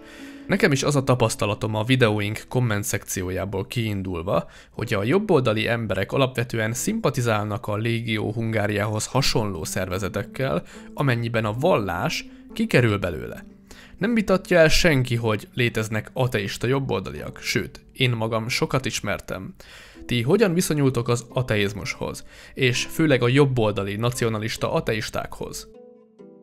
Nekem 0.47 0.73
is 0.73 0.83
az 0.83 0.97
a 0.97 1.03
tapasztalatom 1.03 1.75
a 1.75 1.85
videóink 1.85 2.45
komment 2.49 2.85
szekciójából 2.85 3.67
kiindulva, 3.67 4.51
hogy 4.71 4.95
a 4.95 5.05
jobboldali 5.05 5.69
emberek 5.69 6.13
alapvetően 6.13 6.73
szimpatizálnak 6.73 7.67
a 7.67 7.77
Légió 7.77 8.33
Hungáriához 8.33 9.07
hasonló 9.07 9.65
szervezetekkel, 9.65 10.63
amennyiben 10.95 11.45
a 11.45 11.55
vallás 11.59 12.27
kikerül 12.53 12.99
belőle. 12.99 13.52
Nem 14.03 14.15
vitatja 14.15 14.59
el 14.59 14.69
senki, 14.69 15.17
hogy 15.17 15.49
léteznek 15.55 16.11
ateista 16.13 16.67
jobboldaliak, 16.67 17.39
sőt, 17.41 17.81
én 17.93 18.11
magam 18.11 18.49
sokat 18.49 18.85
ismertem. 18.85 19.55
Ti 20.07 20.23
hogyan 20.23 20.55
viszonyultok 20.55 21.09
az 21.09 21.27
ateizmushoz, 21.29 22.27
és 22.55 22.85
főleg 22.85 23.23
a 23.23 23.29
jobboldali 23.29 23.97
nacionalista 23.97 24.73
ateistákhoz? 24.73 25.69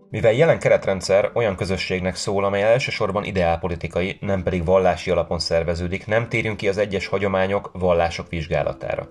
Mivel 0.09 0.31
jelen 0.31 0.59
keretrendszer 0.59 1.31
olyan 1.33 1.55
közösségnek 1.55 2.15
szól, 2.15 2.45
amely 2.45 2.63
elsősorban 2.63 3.23
ideálpolitikai, 3.23 4.17
nem 4.19 4.43
pedig 4.43 4.65
vallási 4.65 5.11
alapon 5.11 5.39
szerveződik, 5.39 6.05
nem 6.05 6.29
térünk 6.29 6.57
ki 6.57 6.67
az 6.67 6.77
egyes 6.77 7.07
hagyományok, 7.07 7.69
vallások 7.73 8.29
vizsgálatára. 8.29 9.09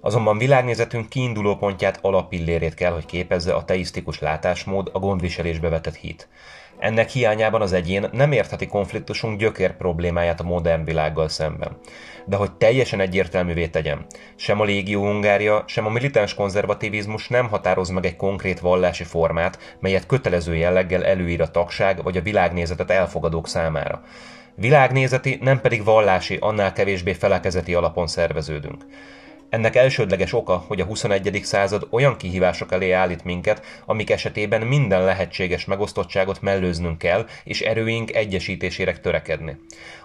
Azonban 0.00 0.38
világnézetünk 0.38 1.08
kiinduló 1.08 1.56
pontját 1.56 1.98
alapillérét 2.02 2.74
kell, 2.74 2.92
hogy 2.92 3.06
képezze 3.06 3.54
a 3.54 3.64
teisztikus 3.64 4.18
látásmód, 4.18 4.90
a 4.92 4.98
gondviselésbe 4.98 5.68
vetett 5.68 5.96
hit. 5.96 6.28
Ennek 6.78 7.08
hiányában 7.08 7.60
az 7.60 7.72
egyén 7.72 8.08
nem 8.12 8.32
értheti 8.32 8.66
konfliktusunk 8.66 9.38
gyökér 9.38 9.76
problémáját 9.76 10.40
a 10.40 10.44
modern 10.44 10.84
világgal 10.84 11.28
szemben. 11.28 11.76
De 12.26 12.36
hogy 12.36 12.52
teljesen 12.52 13.00
egyértelművé 13.00 13.66
tegyem, 13.66 14.06
sem 14.36 14.60
a 14.60 14.64
Légió 14.64 15.04
Hungária, 15.04 15.64
sem 15.66 15.86
a 15.86 15.90
militáns 15.90 16.34
konzervativizmus 16.34 17.28
nem 17.28 17.48
határoz 17.48 17.88
meg 17.88 18.04
egy 18.04 18.16
konkrét 18.16 18.60
vallási 18.60 19.04
formát, 19.04 19.76
melyet 19.80 20.06
kötelező 20.06 20.56
jelleggel 20.56 21.04
előír 21.04 21.40
a 21.40 21.50
tagság 21.50 22.02
vagy 22.02 22.16
a 22.16 22.22
világnézetet 22.22 22.90
elfogadók 22.90 23.48
számára. 23.48 24.02
Világnézeti, 24.54 25.38
nem 25.40 25.60
pedig 25.60 25.84
vallási, 25.84 26.36
annál 26.40 26.72
kevésbé 26.72 27.12
felekezeti 27.12 27.74
alapon 27.74 28.06
szerveződünk. 28.06 28.84
Ennek 29.54 29.76
elsődleges 29.76 30.32
oka, 30.32 30.64
hogy 30.66 30.80
a 30.80 30.84
21. 30.84 31.40
század 31.42 31.86
olyan 31.90 32.16
kihívások 32.16 32.72
elé 32.72 32.90
állít 32.90 33.24
minket, 33.24 33.62
amik 33.86 34.10
esetében 34.10 34.66
minden 34.66 35.04
lehetséges 35.04 35.64
megosztottságot 35.64 36.40
mellőznünk 36.42 36.98
kell, 36.98 37.26
és 37.44 37.60
erőink 37.60 38.14
egyesítésére 38.14 38.92
törekedni. 38.92 39.56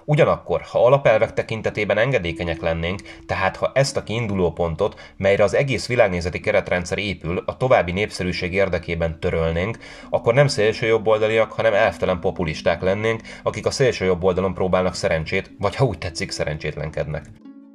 Ugyanakkor, 0.06 0.62
ha 0.62 0.86
alapelvek 0.86 1.34
tekintetében 1.34 1.98
engedékenyek 1.98 2.62
lennénk, 2.62 3.01
tehát 3.25 3.56
ha 3.56 3.72
ezt 3.74 3.98
a 3.98 4.03
kiinduló 4.03 4.51
pontot, 4.51 5.13
melyre 5.18 5.44
az 5.44 5.56
egész 5.56 5.88
világnézeti 5.88 6.39
keretrendszer 6.39 6.98
épül, 6.98 7.44
a 7.46 7.58
további 7.58 7.91
népszerűség 7.91 8.53
érdekében 8.53 9.20
törölnénk, 9.20 9.77
akkor 10.10 10.34
nem 10.34 10.48
szélső 10.48 10.88
jobboldaliak, 10.88 11.51
hanem 11.51 11.74
elvtelen 11.74 12.20
populisták 12.20 12.82
lennénk, 12.82 13.22
akik 13.44 13.65
a 13.65 13.72
szélső 13.72 14.06
jobb 14.06 14.24
oldalon 14.24 14.53
próbálnak 14.53 14.96
szerencsét, 14.96 15.51
vagy 15.60 15.75
ha 15.75 15.86
úgy 15.86 15.98
tetszik, 15.98 16.32
szerencsétlenkednek. 16.32 17.25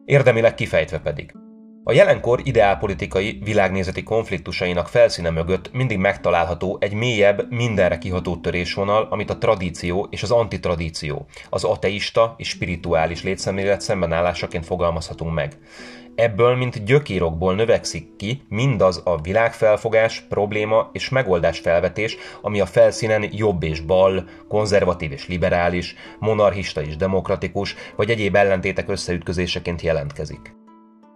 Érdemileg 0.05 0.55
kifejtve 0.55 0.99
pedig. 0.99 1.35
A 1.87 1.93
jelenkor 1.93 2.41
ideálpolitikai, 2.45 3.39
világnézeti 3.43 4.03
konfliktusainak 4.03 4.89
felszíne 4.89 5.31
mögött 5.31 5.73
mindig 5.73 5.99
megtalálható 5.99 6.77
egy 6.81 6.93
mélyebb, 6.93 7.53
mindenre 7.53 7.99
kiható 7.99 8.37
törésvonal, 8.37 9.07
amit 9.11 9.31
a 9.31 9.39
tradíció 9.39 10.07
és 10.11 10.23
az 10.23 10.31
antitradíció, 10.31 11.27
az 11.51 11.65
ateista 11.65 12.35
és 12.37 12.49
spirituális 12.49 13.23
létszemlélet 13.23 13.81
szembenállásaként 13.81 14.67
fogalmazhatunk 14.67 15.35
meg. 15.35 15.53
Ebből, 16.15 16.57
mint 16.57 16.85
gyökérokból 16.85 17.55
növekszik 17.55 18.17
ki 18.17 18.43
mindaz 18.49 19.03
a 19.05 19.21
világfelfogás, 19.21 20.21
probléma 20.29 20.91
és 20.93 21.09
megoldás 21.09 21.59
felvetés, 21.59 22.17
ami 22.43 22.61
a 22.61 22.67
felszínen 22.67 23.29
jobb 23.33 23.63
és 23.63 23.81
bal, 23.81 24.29
konzervatív 24.49 25.13
és 25.13 25.29
liberális, 25.29 25.95
monarchista 26.19 26.83
és 26.83 26.97
demokratikus, 26.97 27.75
vagy 27.97 28.11
egyéb 28.11 28.37
ellentétek 28.37 28.89
összeütközéseként 28.89 29.83
jelentkezik. 29.83 30.64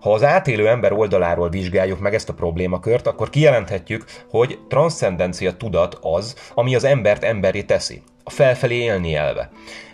Ha 0.01 0.13
az 0.13 0.23
átélő 0.23 0.69
ember 0.69 0.93
oldaláról 0.93 1.49
vizsgáljuk 1.49 2.01
meg 2.01 2.15
ezt 2.15 2.29
a 2.29 2.35
problémakört, 2.35 3.07
akkor 3.07 3.31
kijelenthetjük, 3.31 4.05
hogy 4.31 4.59
transzcendencia 4.69 5.57
tudat 5.57 5.99
az, 6.01 6.35
ami 6.55 6.75
az 6.75 6.85
embert 6.85 7.25
emberi 7.25 7.65
teszi, 7.65 8.03
a 8.25 8.31
felfelé 8.31 8.75
élni 8.75 9.15
elve. 9.15 9.51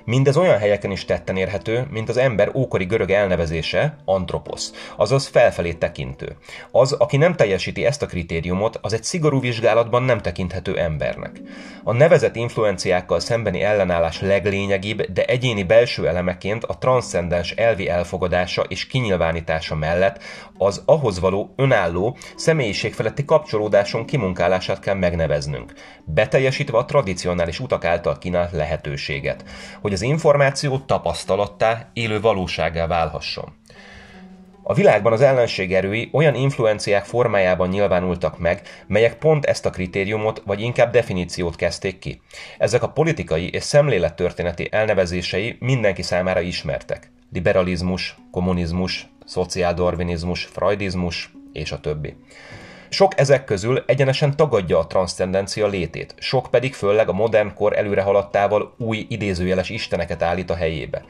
Mindez 0.06 0.37
olyan 0.37 0.58
helyeken 0.58 0.90
is 0.90 1.04
tetten 1.04 1.37
érhető, 1.37 1.87
mint 1.90 2.08
az 2.08 2.16
ember 2.16 2.50
ókori 2.54 2.84
görög 2.84 3.11
elnevezése, 3.11 3.96
antroposz, 4.04 4.73
azaz 4.96 5.26
felfelé 5.26 5.73
tekintő. 5.73 6.37
Az, 6.70 6.92
aki 6.92 7.16
nem 7.16 7.34
teljesíti 7.34 7.84
ezt 7.84 8.02
a 8.02 8.06
kritériumot, 8.06 8.78
az 8.82 8.92
egy 8.92 9.04
szigorú 9.04 9.40
vizsgálatban 9.40 10.02
nem 10.02 10.18
tekinthető 10.18 10.78
embernek. 10.78 11.40
A 11.84 11.92
nevezett 11.92 12.37
influenciákkal 12.37 13.20
szembeni 13.20 13.62
ellenállás 13.62 14.20
leglényegibb, 14.20 15.02
de 15.02 15.25
egyéni 15.25 15.62
belső 15.62 16.08
elemeként 16.08 16.64
a 16.64 16.78
transzcendens 16.78 17.50
elvi 17.50 17.88
elfogadása 17.88 18.62
és 18.62 18.87
kinyilvánítása 18.87 19.75
mellett 19.75 20.23
az 20.58 20.82
ahhoz 20.84 21.20
való 21.20 21.54
önálló, 21.56 22.16
személyiségfeletti 22.37 23.25
kapcsolódáson 23.25 24.04
kimunkálását 24.04 24.80
kell 24.80 24.94
megneveznünk, 24.94 25.73
beteljesítve 26.04 26.78
a 26.78 26.84
tradicionális 26.84 27.61
utak 27.61 27.84
által 27.84 28.18
kínált 28.18 28.52
lehetőséget, 28.52 29.44
hogy 29.80 29.92
az 29.94 30.02
információ 30.02 30.78
tapasztalattá, 30.78 31.90
élő 31.92 32.20
valóságá 32.20 32.86
válhasson. 32.86 33.52
A 34.66 34.74
világban 34.74 35.12
az 35.12 35.20
ellenség 35.20 35.74
erői 35.74 36.08
olyan 36.12 36.34
influenciák 36.34 37.04
formájában 37.04 37.68
nyilvánultak 37.68 38.38
meg, 38.38 38.62
melyek 38.86 39.18
pont 39.18 39.44
ezt 39.44 39.66
a 39.66 39.70
kritériumot, 39.70 40.42
vagy 40.44 40.60
inkább 40.60 40.92
definíciót 40.92 41.56
kezdték 41.56 41.98
ki. 41.98 42.20
Ezek 42.58 42.82
a 42.82 42.88
politikai 42.88 43.50
és 43.50 43.62
szemlélettörténeti 43.62 44.68
elnevezései 44.70 45.56
mindenki 45.60 46.02
számára 46.02 46.40
ismertek. 46.40 47.10
Liberalizmus, 47.32 48.16
kommunizmus, 48.30 49.08
szociáldarvinizmus, 49.24 50.44
freudizmus 50.44 51.32
és 51.52 51.72
a 51.72 51.80
többi. 51.80 52.16
Sok 52.94 53.12
ezek 53.16 53.44
közül 53.44 53.82
egyenesen 53.86 54.36
tagadja 54.36 54.78
a 54.78 54.86
transzcendencia 54.86 55.66
létét, 55.66 56.14
sok 56.18 56.46
pedig 56.50 56.74
főleg 56.74 57.08
a 57.08 57.12
modern 57.12 57.54
kor 57.54 57.76
előre 57.76 58.02
haladtával 58.02 58.74
új 58.78 59.06
idézőjeles 59.08 59.68
isteneket 59.68 60.22
állít 60.22 60.50
a 60.50 60.54
helyébe. 60.54 61.04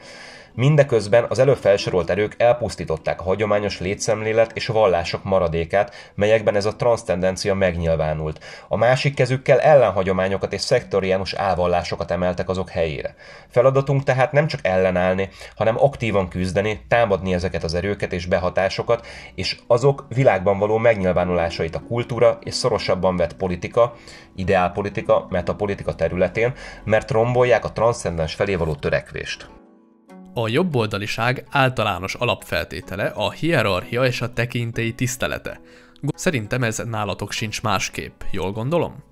Mindeközben 0.55 1.25
az 1.29 1.39
előbb 1.39 1.57
felsorolt 1.57 2.09
erők 2.09 2.35
elpusztították 2.37 3.19
a 3.19 3.23
hagyományos 3.23 3.79
létszemlélet 3.79 4.51
és 4.53 4.67
vallások 4.67 5.23
maradékát, 5.23 6.11
melyekben 6.15 6.55
ez 6.55 6.65
a 6.65 6.75
transztendencia 6.75 7.53
megnyilvánult. 7.53 8.43
A 8.67 8.77
másik 8.77 9.15
kezükkel 9.15 9.59
ellenhagyományokat 9.59 10.53
és 10.53 10.61
szektoriánus 10.61 11.33
álvallásokat 11.33 12.11
emeltek 12.11 12.49
azok 12.49 12.69
helyére. 12.69 13.15
Feladatunk 13.49 14.03
tehát 14.03 14.31
nem 14.31 14.47
csak 14.47 14.59
ellenállni, 14.63 15.29
hanem 15.55 15.83
aktívan 15.83 16.27
küzdeni, 16.27 16.85
támadni 16.87 17.33
ezeket 17.33 17.63
az 17.63 17.73
erőket 17.73 18.13
és 18.13 18.25
behatásokat, 18.25 19.07
és 19.35 19.57
azok 19.67 20.05
világban 20.09 20.59
való 20.59 20.77
megnyilvánulásait 20.77 21.75
a 21.75 21.83
kultúra 21.87 22.39
és 22.43 22.53
szorosabban 22.53 23.17
vett 23.17 23.35
politika, 23.35 23.93
ideálpolitika, 24.35 25.27
metapolitika 25.29 25.95
területén, 25.95 26.53
mert 26.83 27.11
rombolják 27.11 27.65
a 27.65 27.71
transzcendens 27.71 28.33
felé 28.33 28.55
való 28.55 28.75
törekvést. 28.75 29.63
A 30.37 30.47
jobboldaliság 30.47 31.45
általános 31.49 32.13
alapfeltétele 32.13 33.05
a 33.05 33.31
hierarchia 33.31 34.05
és 34.05 34.21
a 34.21 34.33
tekintélyi 34.33 34.93
tisztelete. 34.93 35.59
Szerintem 36.15 36.63
ez 36.63 36.77
nálatok 36.77 37.31
sincs 37.31 37.61
másképp, 37.61 38.21
jól 38.31 38.51
gondolom? 38.51 39.03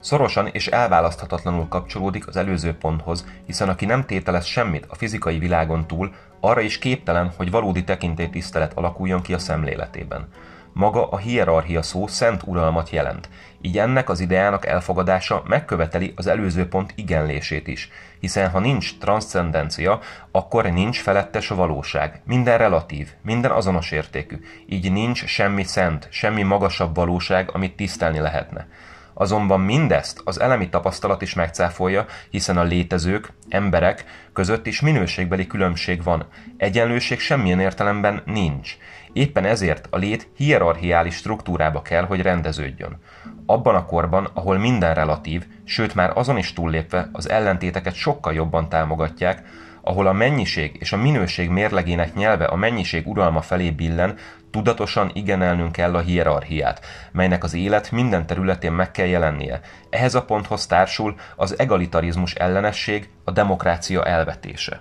Szorosan 0.00 0.46
és 0.46 0.66
elválaszthatatlanul 0.66 1.68
kapcsolódik 1.68 2.26
az 2.26 2.36
előző 2.36 2.72
ponthoz, 2.72 3.26
hiszen 3.44 3.68
aki 3.68 3.84
nem 3.84 4.04
tételez 4.04 4.44
semmit 4.44 4.86
a 4.88 4.94
fizikai 4.94 5.38
világon 5.38 5.86
túl, 5.86 6.12
arra 6.40 6.60
is 6.60 6.78
képtelen, 6.78 7.32
hogy 7.36 7.50
valódi 7.50 7.84
tekintélytisztelet 7.84 8.72
alakuljon 8.74 9.22
ki 9.22 9.34
a 9.34 9.38
szemléletében. 9.38 10.28
Maga 10.78 11.08
a 11.08 11.16
hierarchia 11.16 11.82
szó 11.82 12.06
szent 12.06 12.42
uralmat 12.44 12.90
jelent, 12.90 13.28
így 13.60 13.78
ennek 13.78 14.08
az 14.08 14.20
ideának 14.20 14.66
elfogadása 14.66 15.42
megköveteli 15.46 16.12
az 16.16 16.26
előző 16.26 16.68
pont 16.68 16.92
igenlését 16.96 17.66
is, 17.66 17.90
hiszen 18.20 18.50
ha 18.50 18.58
nincs 18.58 18.98
transzcendencia, 18.98 20.00
akkor 20.30 20.64
nincs 20.64 21.00
felettes 21.00 21.50
a 21.50 21.54
valóság. 21.54 22.20
Minden 22.24 22.58
relatív, 22.58 23.08
minden 23.22 23.50
azonos 23.50 23.90
értékű, 23.90 24.36
így 24.66 24.92
nincs 24.92 25.24
semmi 25.24 25.62
szent, 25.62 26.08
semmi 26.10 26.42
magasabb 26.42 26.94
valóság, 26.94 27.50
amit 27.52 27.76
tisztelni 27.76 28.18
lehetne. 28.18 28.66
Azonban 29.14 29.60
mindezt 29.60 30.20
az 30.24 30.40
elemi 30.40 30.68
tapasztalat 30.68 31.22
is 31.22 31.34
megcáfolja, 31.34 32.06
hiszen 32.30 32.58
a 32.58 32.62
létezők, 32.62 33.32
emberek 33.48 34.04
között 34.32 34.66
is 34.66 34.80
minőségbeli 34.80 35.46
különbség 35.46 36.02
van. 36.02 36.26
Egyenlőség 36.56 37.20
semmilyen 37.20 37.60
értelemben 37.60 38.22
nincs. 38.24 38.76
Éppen 39.16 39.44
ezért 39.44 39.86
a 39.90 39.96
lét 39.96 40.28
hierarchiális 40.36 41.14
struktúrába 41.14 41.82
kell, 41.82 42.04
hogy 42.04 42.22
rendeződjön. 42.22 42.98
Abban 43.46 43.74
a 43.74 43.84
korban, 43.84 44.28
ahol 44.34 44.58
minden 44.58 44.94
relatív, 44.94 45.46
sőt 45.64 45.94
már 45.94 46.10
azon 46.14 46.38
is 46.38 46.52
túllépve 46.52 47.08
az 47.12 47.28
ellentéteket 47.28 47.94
sokkal 47.94 48.34
jobban 48.34 48.68
támogatják, 48.68 49.42
ahol 49.82 50.06
a 50.06 50.12
mennyiség 50.12 50.76
és 50.78 50.92
a 50.92 50.96
minőség 50.96 51.48
mérlegének 51.48 52.14
nyelve 52.14 52.44
a 52.44 52.56
mennyiség 52.56 53.06
uralma 53.06 53.40
felé 53.40 53.70
billen, 53.70 54.16
tudatosan 54.50 55.10
igenelnünk 55.14 55.72
kell 55.72 55.94
a 55.94 56.00
hierarchiát, 56.00 56.80
melynek 57.12 57.44
az 57.44 57.54
élet 57.54 57.90
minden 57.90 58.26
területén 58.26 58.72
meg 58.72 58.90
kell 58.90 59.06
jelennie. 59.06 59.60
Ehhez 59.90 60.14
a 60.14 60.24
ponthoz 60.24 60.66
társul 60.66 61.14
az 61.36 61.58
egalitarizmus 61.58 62.34
ellenesség, 62.34 63.08
a 63.24 63.30
demokrácia 63.30 64.04
elvetése. 64.04 64.80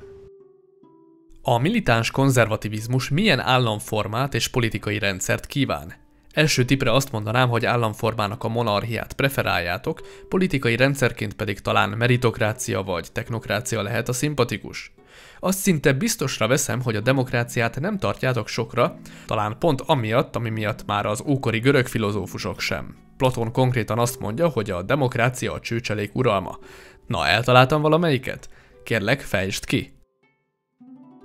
A 1.47 1.57
militáns 1.57 2.11
konzervativizmus 2.11 3.09
milyen 3.09 3.39
államformát 3.39 4.33
és 4.33 4.47
politikai 4.47 4.99
rendszert 4.99 5.45
kíván? 5.45 5.93
Első 6.33 6.65
tipre 6.65 6.91
azt 6.91 7.11
mondanám, 7.11 7.49
hogy 7.49 7.65
államformának 7.65 8.43
a 8.43 8.47
monarchiát 8.47 9.13
preferáljátok, 9.13 10.01
politikai 10.29 10.75
rendszerként 10.75 11.33
pedig 11.33 11.59
talán 11.59 11.89
meritokrácia 11.89 12.83
vagy 12.83 13.11
technokrácia 13.11 13.81
lehet 13.81 14.09
a 14.09 14.13
szimpatikus. 14.13 14.93
Azt 15.39 15.59
szinte 15.59 15.93
biztosra 15.93 16.47
veszem, 16.47 16.81
hogy 16.81 16.95
a 16.95 17.01
demokráciát 17.01 17.79
nem 17.79 17.97
tartjátok 17.97 18.47
sokra, 18.47 18.97
talán 19.25 19.55
pont 19.59 19.81
amiatt, 19.81 20.35
ami 20.35 20.49
miatt 20.49 20.85
már 20.85 21.05
az 21.05 21.23
ókori 21.25 21.59
görög 21.59 21.87
filozófusok 21.87 22.59
sem. 22.59 22.95
Platon 23.17 23.51
konkrétan 23.51 23.99
azt 23.99 24.19
mondja, 24.19 24.47
hogy 24.47 24.69
a 24.69 24.81
demokrácia 24.81 25.53
a 25.53 25.59
csőcselék 25.59 26.15
uralma. 26.15 26.59
Na, 27.07 27.27
eltaláltam 27.27 27.81
valamelyiket? 27.81 28.49
Kérlek, 28.83 29.21
fejtsd 29.21 29.65
ki! 29.65 29.94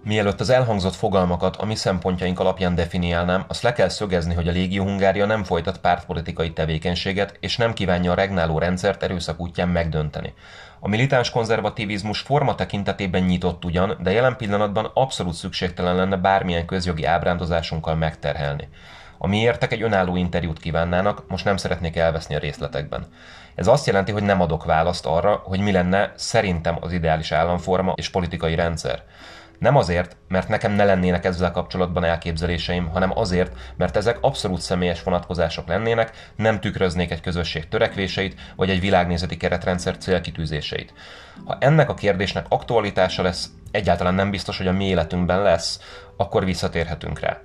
Mielőtt 0.04 0.40
az 0.40 0.50
elhangzott 0.50 0.94
fogalmakat 0.94 1.56
a 1.56 1.64
mi 1.64 1.74
szempontjaink 1.74 2.40
alapján 2.40 2.74
definiálnám, 2.74 3.44
azt 3.48 3.62
le 3.62 3.72
kell 3.72 3.88
szögezni, 3.88 4.34
hogy 4.34 4.48
a 4.48 4.52
Légió 4.52 4.84
Hungária 4.84 5.26
nem 5.26 5.44
folytat 5.44 5.78
pártpolitikai 5.78 6.52
tevékenységet, 6.52 7.36
és 7.40 7.56
nem 7.56 7.72
kívánja 7.72 8.12
a 8.12 8.14
regnáló 8.14 8.58
rendszert 8.58 9.02
erőszak 9.02 9.40
útján 9.40 9.68
megdönteni. 9.68 10.34
A 10.80 10.88
militáns 10.88 11.30
konzervativizmus 11.30 12.20
forma 12.20 12.54
tekintetében 12.54 13.22
nyitott 13.22 13.64
ugyan, 13.64 13.98
de 14.02 14.10
jelen 14.10 14.36
pillanatban 14.36 14.90
abszolút 14.94 15.34
szükségtelen 15.34 15.96
lenne 15.96 16.16
bármilyen 16.16 16.66
közjogi 16.66 17.04
ábrándozásunkkal 17.04 17.94
megterhelni. 17.94 18.68
A 19.18 19.26
miértek 19.26 19.72
egy 19.72 19.82
önálló 19.82 20.16
interjút 20.16 20.58
kívánnának, 20.58 21.24
most 21.28 21.44
nem 21.44 21.56
szeretnék 21.56 21.96
elveszni 21.96 22.34
a 22.34 22.38
részletekben. 22.38 23.06
Ez 23.54 23.66
azt 23.66 23.86
jelenti, 23.86 24.12
hogy 24.12 24.22
nem 24.22 24.40
adok 24.40 24.64
választ 24.64 25.06
arra, 25.06 25.40
hogy 25.44 25.60
mi 25.60 25.72
lenne 25.72 26.12
szerintem 26.16 26.76
az 26.80 26.92
ideális 26.92 27.32
államforma 27.32 27.92
és 27.96 28.10
politikai 28.10 28.54
rendszer. 28.54 29.02
Nem 29.60 29.76
azért, 29.76 30.16
mert 30.28 30.48
nekem 30.48 30.72
ne 30.72 30.84
lennének 30.84 31.24
ezzel 31.24 31.50
kapcsolatban 31.50 32.04
elképzeléseim, 32.04 32.88
hanem 32.88 33.18
azért, 33.18 33.56
mert 33.76 33.96
ezek 33.96 34.18
abszolút 34.20 34.60
személyes 34.60 35.02
vonatkozások 35.02 35.68
lennének, 35.68 36.32
nem 36.36 36.60
tükröznék 36.60 37.10
egy 37.10 37.20
közösség 37.20 37.68
törekvéseit, 37.68 38.40
vagy 38.56 38.70
egy 38.70 38.80
világnézeti 38.80 39.36
keretrendszer 39.36 39.98
célkitűzéseit. 39.98 40.94
Ha 41.44 41.56
ennek 41.60 41.90
a 41.90 41.94
kérdésnek 41.94 42.46
aktualitása 42.48 43.22
lesz, 43.22 43.50
egyáltalán 43.70 44.14
nem 44.14 44.30
biztos, 44.30 44.56
hogy 44.56 44.66
a 44.66 44.72
mi 44.72 44.84
életünkben 44.84 45.42
lesz, 45.42 45.80
akkor 46.16 46.44
visszatérhetünk 46.44 47.20
rá. 47.20 47.38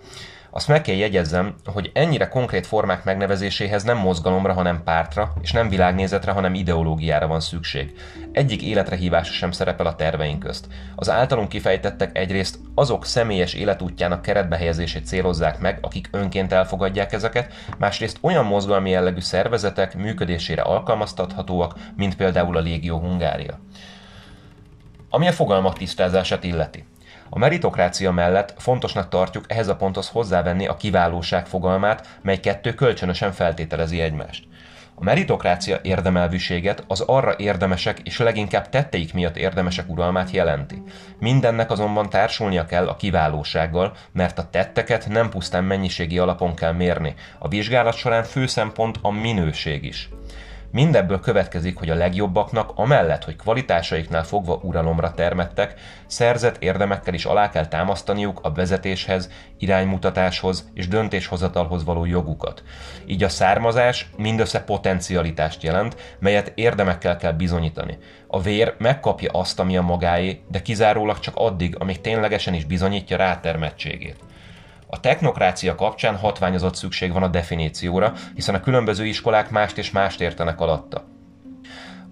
Azt 0.55 0.67
meg 0.67 0.81
kell 0.81 0.95
jegyezzem, 0.95 1.55
hogy 1.65 1.91
ennyire 1.93 2.27
konkrét 2.27 2.67
formák 2.67 3.03
megnevezéséhez 3.03 3.83
nem 3.83 3.97
mozgalomra, 3.97 4.53
hanem 4.53 4.83
pártra, 4.83 5.33
és 5.41 5.51
nem 5.51 5.69
világnézetre, 5.69 6.31
hanem 6.31 6.53
ideológiára 6.53 7.27
van 7.27 7.39
szükség. 7.39 7.93
Egyik 8.31 8.61
életre 8.61 8.95
hívása 8.95 9.31
sem 9.31 9.51
szerepel 9.51 9.85
a 9.85 9.95
terveink 9.95 10.39
közt. 10.39 10.67
Az 10.95 11.09
általunk 11.09 11.49
kifejtettek 11.49 12.17
egyrészt 12.17 12.59
azok 12.75 13.05
személyes 13.05 13.53
életútjának 13.53 14.21
keretbe 14.21 14.57
helyezését 14.57 15.05
célozzák 15.05 15.59
meg, 15.59 15.77
akik 15.81 16.07
önként 16.11 16.51
elfogadják 16.51 17.13
ezeket, 17.13 17.53
másrészt 17.77 18.17
olyan 18.21 18.45
mozgalmi 18.45 18.89
jellegű 18.89 19.19
szervezetek 19.19 19.95
működésére 19.95 20.61
alkalmaztathatóak, 20.61 21.75
mint 21.95 22.15
például 22.15 22.57
a 22.57 22.61
Légió 22.61 22.99
Hungária. 22.99 23.59
Ami 25.09 25.27
a 25.27 25.31
fogalmak 25.31 25.77
tisztázását 25.77 26.43
illeti. 26.43 26.85
A 27.35 27.39
meritokrácia 27.39 28.11
mellett 28.11 28.53
fontosnak 28.57 29.09
tartjuk 29.09 29.45
ehhez 29.47 29.67
a 29.67 29.75
ponthoz 29.75 30.09
hozzávenni 30.09 30.67
a 30.67 30.75
kiválóság 30.75 31.47
fogalmát, 31.47 32.19
mely 32.21 32.39
kettő 32.39 32.73
kölcsönösen 32.73 33.31
feltételezi 33.31 34.01
egymást. 34.01 34.47
A 34.95 35.03
meritokrácia 35.03 35.79
érdemelvűséget 35.81 36.83
az 36.87 37.01
arra 37.01 37.35
érdemesek 37.37 37.99
és 37.99 38.17
leginkább 38.17 38.69
tetteik 38.69 39.13
miatt 39.13 39.37
érdemesek 39.37 39.89
uralmát 39.89 40.31
jelenti. 40.31 40.83
Mindennek 41.19 41.71
azonban 41.71 42.09
társulnia 42.09 42.65
kell 42.65 42.87
a 42.87 42.95
kiválósággal, 42.95 43.95
mert 44.11 44.39
a 44.39 44.49
tetteket 44.49 45.07
nem 45.07 45.29
pusztán 45.29 45.63
mennyiségi 45.63 46.17
alapon 46.17 46.55
kell 46.55 46.73
mérni. 46.73 47.13
A 47.39 47.47
vizsgálat 47.47 47.95
során 47.95 48.23
fő 48.23 48.47
szempont 48.47 48.97
a 49.01 49.11
minőség 49.11 49.83
is. 49.83 50.09
Mindebből 50.75 51.19
következik, 51.19 51.77
hogy 51.77 51.89
a 51.89 51.95
legjobbaknak, 51.95 52.71
amellett, 52.75 53.23
hogy 53.23 53.35
kvalitásaiknál 53.35 54.23
fogva 54.23 54.59
uralomra 54.63 55.13
termettek, 55.13 55.73
szerzett 56.05 56.63
érdemekkel 56.63 57.13
is 57.13 57.25
alá 57.25 57.49
kell 57.49 57.67
támasztaniuk 57.67 58.39
a 58.41 58.51
vezetéshez, 58.51 59.29
iránymutatáshoz 59.57 60.69
és 60.73 60.87
döntéshozatalhoz 60.87 61.83
való 61.83 62.05
jogukat. 62.05 62.63
Így 63.05 63.23
a 63.23 63.29
származás 63.29 64.09
mindössze 64.17 64.63
potencialitást 64.63 65.63
jelent, 65.63 66.15
melyet 66.19 66.51
érdemekkel 66.55 67.17
kell 67.17 67.33
bizonyítani. 67.33 67.97
A 68.27 68.41
vér 68.41 68.75
megkapja 68.77 69.31
azt, 69.31 69.59
ami 69.59 69.77
a 69.77 69.81
magáé, 69.81 70.41
de 70.47 70.61
kizárólag 70.61 71.19
csak 71.19 71.35
addig, 71.35 71.75
amíg 71.79 72.01
ténylegesen 72.01 72.53
is 72.53 72.65
bizonyítja 72.65 73.17
rátermettségét. 73.17 74.17
A 74.87 74.99
technokrácia 74.99 75.75
kapcsán 75.75 76.17
hatványozott 76.17 76.75
szükség 76.75 77.11
van 77.13 77.23
a 77.23 77.27
definícióra, 77.27 78.13
hiszen 78.35 78.55
a 78.55 78.59
különböző 78.59 79.05
iskolák 79.05 79.49
mást 79.49 79.77
és 79.77 79.91
mást 79.91 80.21
értenek 80.21 80.59
alatta. 80.59 81.14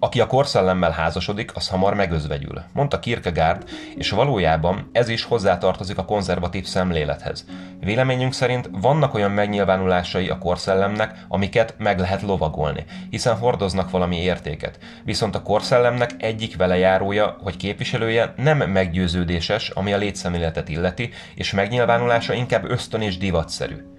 Aki 0.04 0.20
a 0.20 0.26
korszellemmel 0.26 0.90
házasodik, 0.90 1.50
az 1.54 1.68
hamar 1.68 1.94
megözvegyül, 1.94 2.62
mondta 2.72 2.98
Kierkegaard, 2.98 3.64
és 3.96 4.10
valójában 4.10 4.88
ez 4.92 5.08
is 5.08 5.24
hozzátartozik 5.24 5.98
a 5.98 6.04
konzervatív 6.04 6.64
szemlélethez. 6.64 7.44
Véleményünk 7.80 8.32
szerint 8.32 8.70
vannak 8.72 9.14
olyan 9.14 9.30
megnyilvánulásai 9.30 10.28
a 10.28 10.38
korszellemnek, 10.38 11.24
amiket 11.28 11.74
meg 11.78 11.98
lehet 11.98 12.22
lovagolni, 12.22 12.84
hiszen 13.10 13.36
hordoznak 13.36 13.90
valami 13.90 14.16
értéket. 14.16 14.78
Viszont 15.04 15.34
a 15.34 15.42
korszellemnek 15.42 16.10
egyik 16.18 16.56
velejárója, 16.56 17.36
hogy 17.42 17.56
képviselője 17.56 18.34
nem 18.36 18.58
meggyőződéses, 18.58 19.68
ami 19.68 19.92
a 19.92 19.98
létszemléletet 19.98 20.68
illeti, 20.68 21.10
és 21.34 21.52
megnyilvánulása 21.52 22.32
inkább 22.34 22.70
ösztön 22.70 23.00
és 23.00 23.18
divatszerű. 23.18 23.93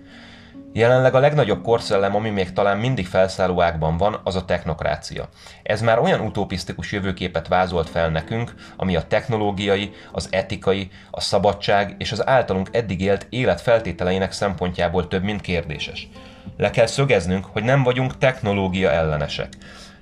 Jelenleg 0.77 1.15
a 1.15 1.19
legnagyobb 1.19 1.63
korszellem, 1.63 2.15
ami 2.15 2.29
még 2.29 2.53
talán 2.53 2.77
mindig 2.77 3.07
felszálló 3.07 3.61
ágban 3.61 3.97
van, 3.97 4.19
az 4.23 4.35
a 4.35 4.45
technokrácia. 4.45 5.29
Ez 5.63 5.81
már 5.81 5.99
olyan 5.99 6.19
utopisztikus 6.19 6.91
jövőképet 6.91 7.47
vázolt 7.47 7.89
fel 7.89 8.09
nekünk, 8.09 8.53
ami 8.77 8.95
a 8.95 9.07
technológiai, 9.07 9.91
az 10.11 10.27
etikai, 10.31 10.89
a 11.11 11.21
szabadság 11.21 11.95
és 11.97 12.11
az 12.11 12.27
általunk 12.27 12.69
eddig 12.71 13.01
élt 13.01 13.27
élet 13.29 13.61
feltételeinek 13.61 14.31
szempontjából 14.31 15.07
több, 15.07 15.23
mint 15.23 15.41
kérdéses. 15.41 16.09
Le 16.57 16.69
kell 16.69 16.85
szögeznünk, 16.85 17.45
hogy 17.45 17.63
nem 17.63 17.83
vagyunk 17.83 18.17
technológia 18.17 18.91
ellenesek. 18.91 19.49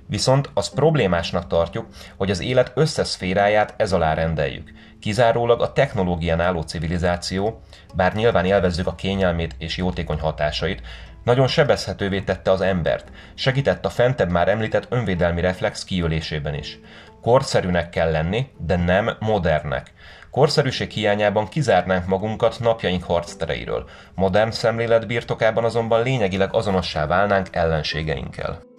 Viszont 0.06 0.50
az 0.54 0.68
problémásnak 0.68 1.46
tartjuk, 1.46 1.86
hogy 2.16 2.30
az 2.30 2.40
élet 2.40 2.72
összeszféráját 2.74 3.74
ez 3.76 3.92
alá 3.92 4.14
rendeljük. 4.14 4.70
Kizárólag 5.00 5.60
a 5.60 5.72
technológián 5.72 6.40
álló 6.40 6.62
civilizáció, 6.62 7.60
bár 7.94 8.14
nyilván 8.14 8.44
élvezzük 8.44 8.86
a 8.86 8.94
kényelmét 8.94 9.54
és 9.58 9.76
jótékony 9.76 10.18
hatásait, 10.18 10.82
nagyon 11.24 11.46
sebezhetővé 11.46 12.20
tette 12.20 12.50
az 12.50 12.60
embert, 12.60 13.10
segített 13.34 13.84
a 13.84 13.90
fentebb 13.90 14.30
már 14.30 14.48
említett 14.48 14.86
önvédelmi 14.88 15.40
reflex 15.40 15.84
kiölésében 15.84 16.54
is. 16.54 16.78
Korszerűnek 17.22 17.90
kell 17.90 18.10
lenni, 18.10 18.46
de 18.58 18.76
nem 18.76 19.16
modernnek. 19.20 19.92
Korszerűség 20.30 20.90
hiányában 20.90 21.48
kizárnánk 21.48 22.06
magunkat 22.06 22.60
napjaink 22.60 23.04
harctereiről. 23.04 23.88
Modern 24.14 24.50
szemlélet 24.50 25.06
birtokában 25.06 25.64
azonban 25.64 26.02
lényegileg 26.02 26.54
azonossá 26.54 27.06
válnánk 27.06 27.48
ellenségeinkkel. 27.50 28.73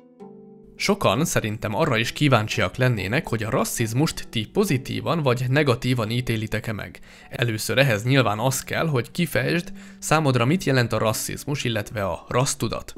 Sokan 0.75 1.25
szerintem 1.25 1.75
arra 1.75 1.97
is 1.97 2.11
kíváncsiak 2.11 2.75
lennének, 2.75 3.27
hogy 3.27 3.43
a 3.43 3.49
rasszizmust 3.49 4.27
ti 4.29 4.45
pozitívan 4.53 5.21
vagy 5.21 5.45
negatívan 5.49 6.09
ítélitek-e 6.09 6.73
meg. 6.73 6.99
Először 7.29 7.77
ehhez 7.77 8.03
nyilván 8.03 8.39
az 8.39 8.63
kell, 8.63 8.87
hogy 8.87 9.11
kifejtsd 9.11 9.71
számodra 9.99 10.45
mit 10.45 10.63
jelent 10.63 10.93
a 10.93 10.97
rasszizmus, 10.97 11.63
illetve 11.63 12.03
a 12.05 12.25
rassztudat. 12.27 12.93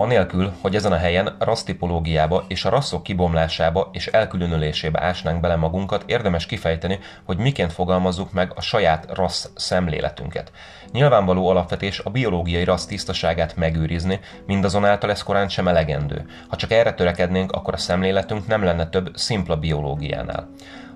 Anélkül, 0.00 0.52
hogy 0.60 0.74
ezen 0.74 0.92
a 0.92 0.96
helyen 0.96 1.36
rassztipológiába 1.38 2.44
és 2.48 2.64
a 2.64 2.70
rasszok 2.70 3.02
kibomlásába 3.02 3.88
és 3.92 4.06
elkülönülésébe 4.06 5.02
ásnánk 5.02 5.40
bele 5.40 5.56
magunkat, 5.56 6.04
érdemes 6.06 6.46
kifejteni, 6.46 6.98
hogy 7.24 7.38
miként 7.38 7.72
fogalmazzuk 7.72 8.32
meg 8.32 8.52
a 8.54 8.60
saját 8.60 9.06
rassz 9.14 9.48
szemléletünket. 9.54 10.52
Nyilvánvaló 10.92 11.48
alapvetés 11.48 11.98
a 11.98 12.10
biológiai 12.10 12.64
rassz 12.64 12.84
tisztaságát 12.84 13.56
megőrizni, 13.56 14.20
mindazonáltal 14.46 15.10
ez 15.10 15.22
korán 15.22 15.48
sem 15.48 15.68
elegendő. 15.68 16.26
Ha 16.48 16.56
csak 16.56 16.70
erre 16.70 16.92
törekednénk, 16.92 17.52
akkor 17.52 17.74
a 17.74 17.76
szemléletünk 17.76 18.46
nem 18.46 18.64
lenne 18.64 18.88
több 18.88 19.10
szimpla 19.14 19.56
biológiánál. 19.56 20.48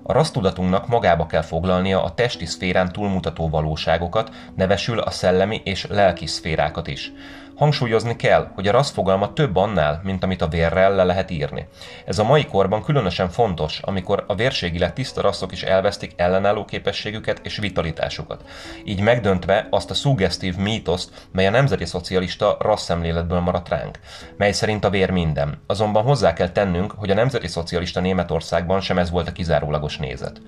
A 0.07 0.13
rasztudatunknak 0.13 0.87
magába 0.87 1.25
kell 1.25 1.41
foglalnia 1.41 2.03
a 2.03 2.13
testi 2.13 2.45
szférán 2.45 2.91
túlmutató 2.91 3.49
valóságokat, 3.49 4.31
nevesül 4.55 4.99
a 4.99 5.09
szellemi 5.09 5.61
és 5.63 5.87
lelki 5.89 6.25
szférákat 6.25 6.87
is. 6.87 7.11
Hangsúlyozni 7.55 8.15
kell, 8.15 8.51
hogy 8.55 8.67
a 8.67 8.71
rassz 8.71 8.91
fogalma 8.91 9.33
több 9.33 9.55
annál, 9.55 10.01
mint 10.03 10.23
amit 10.23 10.41
a 10.41 10.47
vérrel 10.47 10.95
le 10.95 11.03
lehet 11.03 11.31
írni. 11.31 11.67
Ez 12.05 12.19
a 12.19 12.23
mai 12.23 12.45
korban 12.45 12.83
különösen 12.83 13.29
fontos, 13.29 13.79
amikor 13.81 14.23
a 14.27 14.35
vérségileg 14.35 14.93
tiszta 14.93 15.21
rasszok 15.21 15.51
is 15.51 15.63
elvesztik 15.63 16.13
ellenálló 16.15 16.65
képességüket 16.65 17.39
és 17.43 17.57
vitalitásukat. 17.57 18.43
Így 18.83 19.01
megdöntve 19.01 19.67
azt 19.69 19.89
a 19.89 19.93
szuggesztív 19.93 20.55
mítoszt, 20.55 21.27
mely 21.31 21.47
a 21.47 21.49
nemzeti 21.49 21.85
szocialista 21.85 22.57
rasszemléletből 22.59 23.39
maradt 23.39 23.69
ránk, 23.69 23.99
mely 24.37 24.51
szerint 24.51 24.85
a 24.85 24.89
vér 24.89 25.09
minden. 25.09 25.61
Azonban 25.67 26.03
hozzá 26.03 26.33
kell 26.33 26.49
tennünk, 26.49 26.91
hogy 26.97 27.09
a 27.09 27.15
nemzeti 27.15 27.47
szocialista 27.47 27.99
Németországban 27.99 28.81
sem 28.81 28.97
ez 28.97 29.09
volt 29.09 29.27
a 29.27 29.31
kizárólagos 29.31 29.94
nézet. 29.97 30.41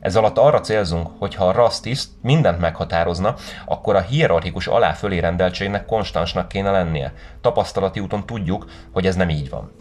Ez 0.00 0.16
alatt 0.16 0.38
arra 0.38 0.60
célzunk, 0.60 1.08
hogy 1.18 1.34
ha 1.34 1.48
a 1.48 1.52
rassztiszt 1.52 2.08
mindent 2.22 2.60
meghatározna, 2.60 3.34
akkor 3.66 3.96
a 3.96 4.00
hierarchikus 4.00 4.66
alá-fölé 4.66 5.18
rendeltségnek 5.18 5.86
konstansnak 5.86 6.48
kéne 6.48 6.70
lennie. 6.70 7.12
Tapasztalati 7.40 8.00
úton 8.00 8.26
tudjuk, 8.26 8.66
hogy 8.92 9.06
ez 9.06 9.16
nem 9.16 9.28
így 9.28 9.50
van. 9.50 9.72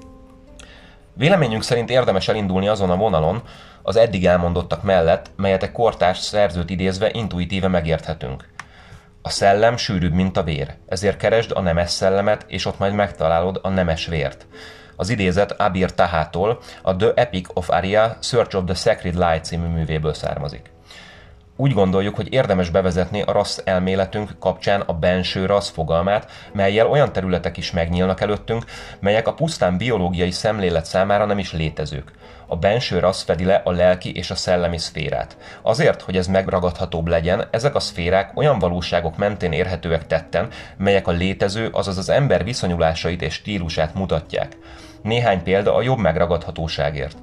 Véleményünk 1.13 1.63
szerint 1.63 1.89
érdemes 1.89 2.27
elindulni 2.27 2.67
azon 2.67 2.89
a 2.89 2.95
vonalon, 2.95 3.41
az 3.81 3.95
eddig 3.95 4.25
elmondottak 4.25 4.83
mellett, 4.83 5.31
melyet 5.35 5.63
egy 5.63 5.71
kortárs 5.71 6.17
szerzőt 6.17 6.69
idézve 6.69 7.09
intuitíve 7.13 7.67
megérthetünk. 7.67 8.47
A 9.21 9.29
szellem 9.29 9.77
sűrűbb, 9.77 10.13
mint 10.13 10.37
a 10.37 10.43
vér, 10.43 10.75
ezért 10.87 11.17
keresd 11.17 11.51
a 11.51 11.61
nemes 11.61 11.89
szellemet, 11.89 12.45
és 12.47 12.65
ott 12.65 12.79
majd 12.79 12.93
megtalálod 12.93 13.59
a 13.61 13.69
nemes 13.69 14.05
vért. 14.05 14.47
Az 14.99 15.09
idézet 15.09 15.51
Abir 15.51 15.93
Tahától 15.93 16.59
a 16.81 16.95
The 16.95 17.11
Epic 17.15 17.49
of 17.53 17.69
Aria 17.69 18.17
Search 18.21 18.55
of 18.55 18.63
the 18.65 18.73
Sacred 18.73 19.15
Light 19.15 19.43
című 19.43 19.67
művéből 19.67 20.13
származik. 20.13 20.71
Úgy 21.55 21.73
gondoljuk, 21.73 22.15
hogy 22.15 22.33
érdemes 22.33 22.69
bevezetni 22.69 23.21
a 23.21 23.31
rassz 23.31 23.59
elméletünk 23.63 24.35
kapcsán 24.39 24.81
a 24.81 24.93
benső 24.93 25.45
rassz 25.45 25.69
fogalmát, 25.69 26.31
melyel 26.53 26.87
olyan 26.87 27.13
területek 27.13 27.57
is 27.57 27.71
megnyílnak 27.71 28.21
előttünk, 28.21 28.65
melyek 28.99 29.27
a 29.27 29.33
pusztán 29.33 29.77
biológiai 29.77 30.31
szemlélet 30.31 30.85
számára 30.85 31.25
nem 31.25 31.39
is 31.39 31.53
létezők. 31.53 32.11
A 32.47 32.55
benső 32.55 32.99
rassz 32.99 33.23
fedi 33.23 33.45
le 33.45 33.61
a 33.63 33.71
lelki 33.71 34.15
és 34.15 34.31
a 34.31 34.35
szellemi 34.35 34.77
szférát. 34.77 35.37
Azért, 35.61 36.01
hogy 36.01 36.17
ez 36.17 36.27
megragadhatóbb 36.27 37.07
legyen, 37.07 37.47
ezek 37.51 37.75
a 37.75 37.79
szférák 37.79 38.37
olyan 38.37 38.59
valóságok 38.59 39.17
mentén 39.17 39.51
érhetőek 39.51 40.07
tetten, 40.07 40.47
melyek 40.77 41.07
a 41.07 41.11
létező, 41.11 41.69
azaz 41.71 41.97
az 41.97 42.09
ember 42.09 42.43
viszonyulásait 42.43 43.21
és 43.21 43.33
stílusát 43.33 43.93
mutatják. 43.93 44.57
Néhány 45.03 45.43
példa 45.43 45.75
a 45.75 45.81
jobb 45.81 45.97
megragadhatóságért. 45.97 47.17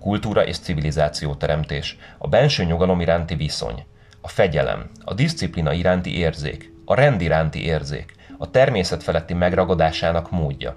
kultúra 0.00 0.46
és 0.46 0.58
civilizáció 0.58 1.34
teremtés, 1.34 1.96
a 2.18 2.28
benső 2.28 2.64
nyugalom 2.64 3.00
iránti 3.00 3.34
viszony, 3.34 3.84
a 4.20 4.28
fegyelem, 4.28 4.90
a 5.04 5.14
disziplina 5.14 5.72
iránti 5.72 6.18
érzék, 6.18 6.72
a 6.84 6.94
rend 6.94 7.20
iránti 7.20 7.64
érzék, 7.64 8.14
a 8.38 8.50
természet 8.50 9.02
feletti 9.02 9.34
megragadásának 9.34 10.30
módja, 10.30 10.76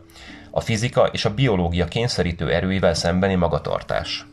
a 0.52 0.60
fizika 0.60 1.06
és 1.06 1.26
a 1.26 1.34
biológia 1.34 1.86
kényszerítő 1.86 2.52
erőivel 2.52 2.94
szembeni 2.94 3.36
magatartás. 3.36 4.28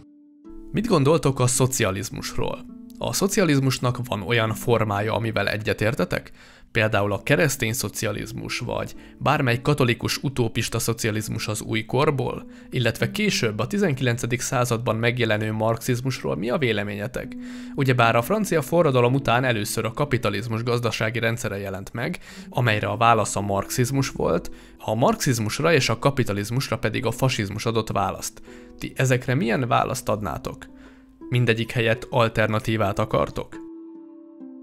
Mit 0.72 0.87
gondoltok 0.87 1.40
a 1.40 1.46
szocializmusról? 1.46 2.75
A 2.98 3.12
szocializmusnak 3.12 3.98
van 4.06 4.22
olyan 4.22 4.54
formája, 4.54 5.14
amivel 5.14 5.48
egyetértetek? 5.48 6.32
például 6.76 7.12
a 7.12 7.22
keresztény 7.22 7.72
szocializmus, 7.72 8.59
vagy 8.59 8.94
bármely 9.18 9.61
katolikus 9.61 10.16
utópista 10.22 10.78
szocializmus 10.78 11.48
az 11.48 11.62
új 11.62 11.85
korból, 11.85 12.46
illetve 12.70 13.11
később 13.11 13.59
a 13.59 13.66
19. 13.66 14.42
században 14.42 14.96
megjelenő 14.96 15.52
marxizmusról 15.52 16.37
mi 16.37 16.50
a 16.50 16.59
véleményetek? 16.59 17.37
Ugyebár 17.74 18.16
a 18.16 18.22
francia 18.22 18.62
forradalom 18.62 19.14
után 19.14 19.44
először 19.44 19.85
a 19.85 19.92
kapitalizmus 19.92 20.62
gazdasági 20.62 21.18
rendszere 21.18 21.59
jelent 21.59 21.92
meg, 21.92 22.18
amelyre 22.48 22.87
a 22.87 22.96
válasz 22.96 23.37
a 23.37 23.40
marxizmus 23.40 24.09
volt, 24.11 24.50
a 24.78 24.94
marxizmusra 24.94 25.72
és 25.72 25.88
a 25.88 25.98
kapitalizmusra 25.98 26.78
pedig 26.78 27.06
a 27.06 27.11
fasizmus 27.11 27.66
adott 27.66 27.90
választ. 27.90 28.42
Ti 28.78 28.92
ezekre 28.96 29.35
milyen 29.35 29.68
választ 29.68 30.09
adnátok? 30.09 30.66
Mindegyik 31.28 31.72
helyett 31.72 32.06
alternatívát 32.10 32.98
akartok? 32.98 33.64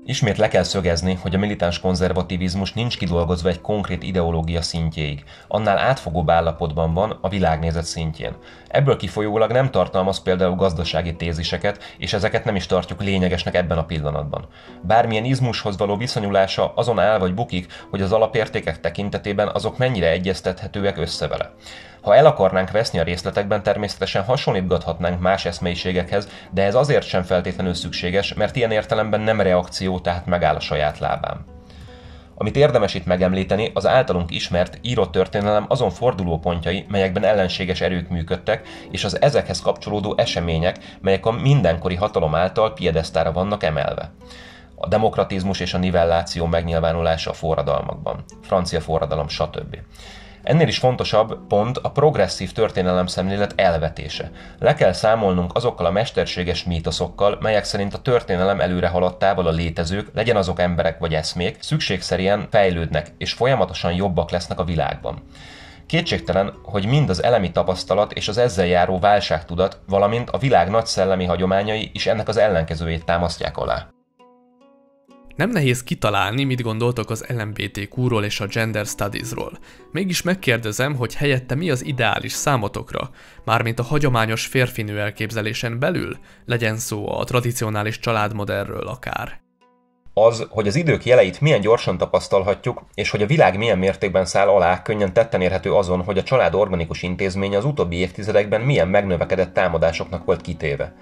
Ismét 0.05 0.37
le 0.37 0.47
kell 0.47 0.63
szögezni, 0.63 1.13
hogy 1.21 1.35
a 1.35 1.37
militáns 1.37 1.79
konzervativizmus 1.79 2.73
nincs 2.73 2.97
kidolgozva 2.97 3.49
egy 3.49 3.61
konkrét 3.61 4.03
ideológia 4.03 4.61
szintjéig, 4.61 5.23
annál 5.47 5.77
átfogóbb 5.77 6.29
állapotban 6.29 6.93
van 6.93 7.17
a 7.21 7.29
világnézet 7.29 7.83
szintjén. 7.83 8.35
Ebből 8.67 8.97
kifolyólag 8.97 9.51
nem 9.51 9.71
tartalmaz 9.71 10.21
például 10.21 10.55
gazdasági 10.55 11.15
téziseket, 11.15 11.95
és 11.97 12.13
ezeket 12.13 12.45
nem 12.45 12.55
is 12.55 12.65
tartjuk 12.65 13.01
lényegesnek 13.01 13.55
ebben 13.55 13.77
a 13.77 13.85
pillanatban. 13.85 14.47
Bármilyen 14.81 15.25
izmushoz 15.25 15.77
való 15.77 15.97
viszonyulása 15.97 16.73
azon 16.75 16.99
áll 16.99 17.19
vagy 17.19 17.33
bukik, 17.33 17.67
hogy 17.89 18.01
az 18.01 18.11
alapértékek 18.11 18.79
tekintetében 18.79 19.47
azok 19.47 19.77
mennyire 19.77 20.09
egyeztethetőek 20.09 20.97
össze 20.97 21.27
vele. 21.27 21.53
Ha 22.03 22.15
el 22.15 22.25
akarnánk 22.25 22.71
veszni 22.71 22.99
a 22.99 23.03
részletekben, 23.03 23.63
természetesen 23.63 24.23
hasonlítgathatnánk 24.23 25.19
más 25.19 25.45
eszmélyiségekhez, 25.45 26.27
de 26.51 26.63
ez 26.63 26.75
azért 26.75 27.07
sem 27.07 27.23
feltétlenül 27.23 27.73
szükséges, 27.73 28.33
mert 28.33 28.55
ilyen 28.55 28.71
értelemben 28.71 29.21
nem 29.21 29.41
reakció, 29.41 29.99
tehát 29.99 30.25
megáll 30.25 30.55
a 30.55 30.59
saját 30.59 30.99
lábán. 30.99 31.45
Amit 32.35 32.55
érdemes 32.55 32.93
itt 32.93 33.05
megemlíteni, 33.05 33.71
az 33.73 33.87
általunk 33.87 34.31
ismert, 34.31 34.79
írott 34.81 35.11
történelem 35.11 35.65
azon 35.67 35.89
fordulópontjai, 35.89 36.85
melyekben 36.89 37.23
ellenséges 37.23 37.81
erők 37.81 38.09
működtek, 38.09 38.67
és 38.91 39.03
az 39.03 39.21
ezekhez 39.21 39.61
kapcsolódó 39.61 40.13
események, 40.17 40.77
melyek 41.01 41.25
a 41.25 41.31
mindenkori 41.31 41.95
hatalom 41.95 42.35
által 42.35 42.73
piedesztára 42.73 43.31
vannak 43.31 43.63
emelve. 43.63 44.11
A 44.75 44.87
demokratizmus 44.87 45.59
és 45.59 45.73
a 45.73 45.77
nivelláció 45.77 46.45
megnyilvánulása 46.45 47.29
a 47.29 47.33
forradalmakban, 47.33 48.23
francia 48.41 48.81
forradalom, 48.81 49.27
stb. 49.27 49.77
Ennél 50.43 50.67
is 50.67 50.77
fontosabb 50.77 51.47
pont 51.47 51.77
a 51.77 51.91
progresszív 51.91 52.51
történelem 52.51 53.07
szemlélet 53.07 53.53
elvetése. 53.55 54.31
Le 54.59 54.73
kell 54.73 54.93
számolnunk 54.93 55.55
azokkal 55.55 55.85
a 55.85 55.91
mesterséges 55.91 56.63
mítoszokkal, 56.63 57.37
melyek 57.41 57.63
szerint 57.63 57.93
a 57.93 58.01
történelem 58.01 58.59
előre 58.59 58.87
haladtával 58.87 59.47
a 59.47 59.51
létezők, 59.51 60.09
legyen 60.13 60.35
azok 60.35 60.59
emberek 60.59 60.99
vagy 60.99 61.13
eszmék, 61.13 61.57
szükségszerűen 61.61 62.47
fejlődnek 62.51 63.07
és 63.17 63.33
folyamatosan 63.33 63.93
jobbak 63.93 64.31
lesznek 64.31 64.59
a 64.59 64.63
világban. 64.63 65.21
Kétségtelen, 65.85 66.53
hogy 66.63 66.85
mind 66.85 67.09
az 67.09 67.23
elemi 67.23 67.51
tapasztalat 67.51 68.11
és 68.11 68.27
az 68.27 68.37
ezzel 68.37 68.65
járó 68.65 68.99
válságtudat, 68.99 69.79
valamint 69.87 70.29
a 70.29 70.37
világ 70.37 70.69
nagy 70.69 70.85
szellemi 70.85 71.25
hagyományai 71.25 71.89
is 71.93 72.07
ennek 72.07 72.27
az 72.27 72.37
ellenkezőjét 72.37 73.05
támasztják 73.05 73.57
alá. 73.57 73.87
Nem 75.35 75.49
nehéz 75.49 75.83
kitalálni, 75.83 76.43
mit 76.43 76.61
gondoltok 76.61 77.09
az 77.09 77.25
LMBTQ-ról 77.27 78.23
és 78.23 78.39
a 78.39 78.45
Gender 78.45 78.85
Studies-ról. 78.85 79.57
Mégis 79.91 80.21
megkérdezem, 80.21 80.95
hogy 80.95 81.15
helyette 81.15 81.55
mi 81.55 81.69
az 81.69 81.85
ideális 81.85 82.31
számotokra, 82.31 83.09
mármint 83.45 83.79
a 83.79 83.83
hagyományos 83.83 84.45
férfinő 84.45 84.99
elképzelésen 84.99 85.79
belül, 85.79 86.17
legyen 86.45 86.77
szó 86.77 87.17
a 87.19 87.23
tradicionális 87.23 87.99
családmodellről 87.99 88.87
akár. 88.87 89.41
Az, 90.13 90.45
hogy 90.49 90.67
az 90.67 90.75
idők 90.75 91.05
jeleit 91.05 91.41
milyen 91.41 91.61
gyorsan 91.61 91.97
tapasztalhatjuk, 91.97 92.83
és 92.93 93.09
hogy 93.09 93.21
a 93.21 93.27
világ 93.27 93.57
milyen 93.57 93.77
mértékben 93.77 94.25
száll 94.25 94.47
alá, 94.47 94.81
könnyen 94.81 95.13
tetten 95.13 95.41
érhető 95.41 95.73
azon, 95.73 96.03
hogy 96.03 96.17
a 96.17 96.23
család 96.23 96.55
organikus 96.55 97.01
intézménye 97.03 97.57
az 97.57 97.65
utóbbi 97.65 97.95
évtizedekben 97.95 98.61
milyen 98.61 98.87
megnövekedett 98.87 99.53
támadásoknak 99.53 100.25
volt 100.25 100.41
kitéve. 100.41 100.95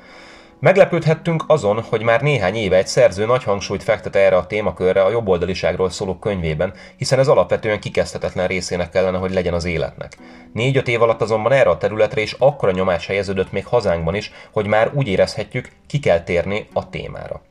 Meglepődhettünk 0.61 1.43
azon, 1.47 1.81
hogy 1.81 2.01
már 2.01 2.21
néhány 2.21 2.55
éve 2.55 2.77
egy 2.77 2.87
szerző 2.87 3.25
nagy 3.25 3.43
hangsúlyt 3.43 3.83
fektet 3.83 4.15
erre 4.15 4.35
a 4.37 4.47
témakörre 4.47 5.03
a 5.03 5.09
jobboldaliságról 5.09 5.89
szóló 5.89 6.15
könyvében, 6.15 6.73
hiszen 6.97 7.19
ez 7.19 7.27
alapvetően 7.27 7.79
kikezdhetetlen 7.79 8.47
részének 8.47 8.89
kellene, 8.89 9.17
hogy 9.17 9.33
legyen 9.33 9.53
az 9.53 9.65
életnek. 9.65 10.17
Négy-öt 10.53 10.87
év 10.87 11.01
alatt 11.01 11.21
azonban 11.21 11.51
erre 11.51 11.69
a 11.69 11.77
területre 11.77 12.21
is 12.21 12.35
akkora 12.39 12.71
nyomás 12.71 13.07
helyeződött 13.07 13.51
még 13.51 13.65
hazánkban 13.65 14.15
is, 14.15 14.31
hogy 14.51 14.67
már 14.67 14.91
úgy 14.93 15.07
érezhetjük, 15.07 15.71
ki 15.87 15.99
kell 15.99 16.23
térni 16.23 16.67
a 16.73 16.89
témára. 16.89 17.41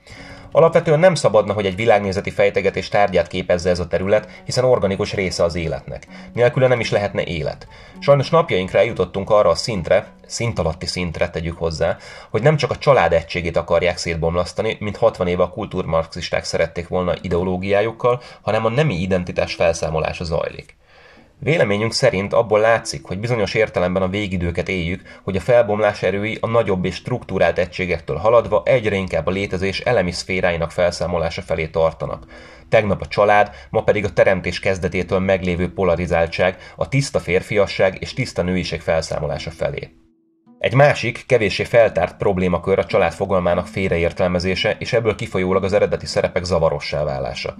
Alapvetően 0.52 0.98
nem 0.98 1.14
szabadna, 1.14 1.52
hogy 1.52 1.66
egy 1.66 1.76
világnézeti 1.76 2.30
fejtegetés 2.30 2.88
tárgyát 2.88 3.26
képezze 3.26 3.70
ez 3.70 3.78
a 3.78 3.86
terület, 3.86 4.28
hiszen 4.44 4.64
organikus 4.64 5.14
része 5.14 5.44
az 5.44 5.54
életnek. 5.54 6.06
Nélküle 6.34 6.66
nem 6.66 6.80
is 6.80 6.90
lehetne 6.90 7.24
élet. 7.24 7.68
Sajnos 7.98 8.30
napjainkra 8.30 8.78
eljutottunk 8.78 9.30
arra 9.30 9.48
a 9.50 9.54
szintre, 9.54 10.06
szint 10.26 10.58
alatti 10.58 10.86
szintre 10.86 11.30
tegyük 11.30 11.58
hozzá, 11.58 11.96
hogy 12.30 12.42
nem 12.42 12.56
csak 12.56 12.70
a 12.70 12.78
család 12.78 13.12
egységét 13.12 13.56
akarják 13.56 13.96
szétbomlasztani, 13.96 14.76
mint 14.80 14.96
60 14.96 15.26
éve 15.26 15.42
a 15.42 15.50
kultúrmarxisták 15.50 16.44
szerették 16.44 16.88
volna 16.88 17.14
ideológiájukkal, 17.20 18.20
hanem 18.42 18.64
a 18.64 18.70
nemi 18.70 18.94
identitás 18.94 19.54
felszámolása 19.54 20.24
zajlik. 20.24 20.78
Véleményünk 21.42 21.92
szerint 21.92 22.32
abból 22.32 22.60
látszik, 22.60 23.04
hogy 23.04 23.18
bizonyos 23.18 23.54
értelemben 23.54 24.02
a 24.02 24.08
végidőket 24.08 24.68
éljük, 24.68 25.02
hogy 25.22 25.36
a 25.36 25.40
felbomlás 25.40 26.02
erői 26.02 26.38
a 26.40 26.46
nagyobb 26.46 26.84
és 26.84 26.94
struktúrált 26.94 27.58
egységektől 27.58 28.16
haladva 28.16 28.62
egyre 28.64 28.96
inkább 28.96 29.26
a 29.26 29.30
létezés 29.30 29.80
elemi 29.80 30.12
szféráinak 30.12 30.70
felszámolása 30.70 31.42
felé 31.42 31.66
tartanak. 31.66 32.24
Tegnap 32.68 33.00
a 33.00 33.06
család, 33.06 33.50
ma 33.70 33.82
pedig 33.82 34.04
a 34.04 34.12
teremtés 34.12 34.60
kezdetétől 34.60 35.18
meglévő 35.18 35.72
polarizáltság, 35.72 36.56
a 36.76 36.88
tiszta 36.88 37.20
férfiasság 37.20 37.96
és 38.00 38.14
tiszta 38.14 38.42
nőiség 38.42 38.80
felszámolása 38.80 39.50
felé. 39.50 39.90
Egy 40.58 40.74
másik, 40.74 41.24
kevéssé 41.26 41.64
feltárt 41.64 42.16
problémakör 42.16 42.78
a 42.78 42.84
család 42.84 43.12
fogalmának 43.12 43.66
félreértelmezése, 43.66 44.76
és 44.78 44.92
ebből 44.92 45.14
kifolyólag 45.14 45.64
az 45.64 45.72
eredeti 45.72 46.06
szerepek 46.06 46.44
zavarossá 46.44 47.04
válása. 47.04 47.56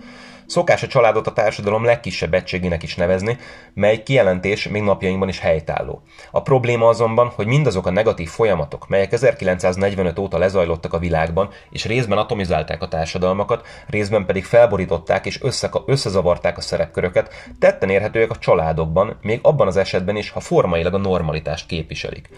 Szokás 0.50 0.82
a 0.82 0.86
családot 0.86 1.26
a 1.26 1.32
társadalom 1.32 1.84
legkisebb 1.84 2.34
egységének 2.34 2.82
is 2.82 2.94
nevezni, 2.94 3.38
mely 3.74 4.02
kijelentés 4.02 4.68
még 4.68 4.82
napjainkban 4.82 5.28
is 5.28 5.38
helytálló. 5.38 6.02
A 6.30 6.42
probléma 6.42 6.88
azonban, 6.88 7.32
hogy 7.34 7.46
mindazok 7.46 7.86
a 7.86 7.90
negatív 7.90 8.28
folyamatok, 8.28 8.88
melyek 8.88 9.12
1945 9.12 10.18
óta 10.18 10.38
lezajlottak 10.38 10.92
a 10.92 10.98
világban, 10.98 11.48
és 11.70 11.84
részben 11.84 12.18
atomizálták 12.18 12.82
a 12.82 12.88
társadalmakat, 12.88 13.66
részben 13.86 14.26
pedig 14.26 14.44
felborították 14.44 15.26
és 15.26 15.42
összeka- 15.42 15.82
összezavarták 15.86 16.56
a 16.56 16.60
szerepköröket, 16.60 17.34
tetten 17.58 17.90
érhetőek 17.90 18.30
a 18.30 18.38
családokban, 18.38 19.18
még 19.22 19.38
abban 19.42 19.66
az 19.66 19.76
esetben 19.76 20.16
is, 20.16 20.30
ha 20.30 20.40
formailag 20.40 20.94
a 20.94 20.98
normalitást 20.98 21.66
képviselik. 21.66 22.28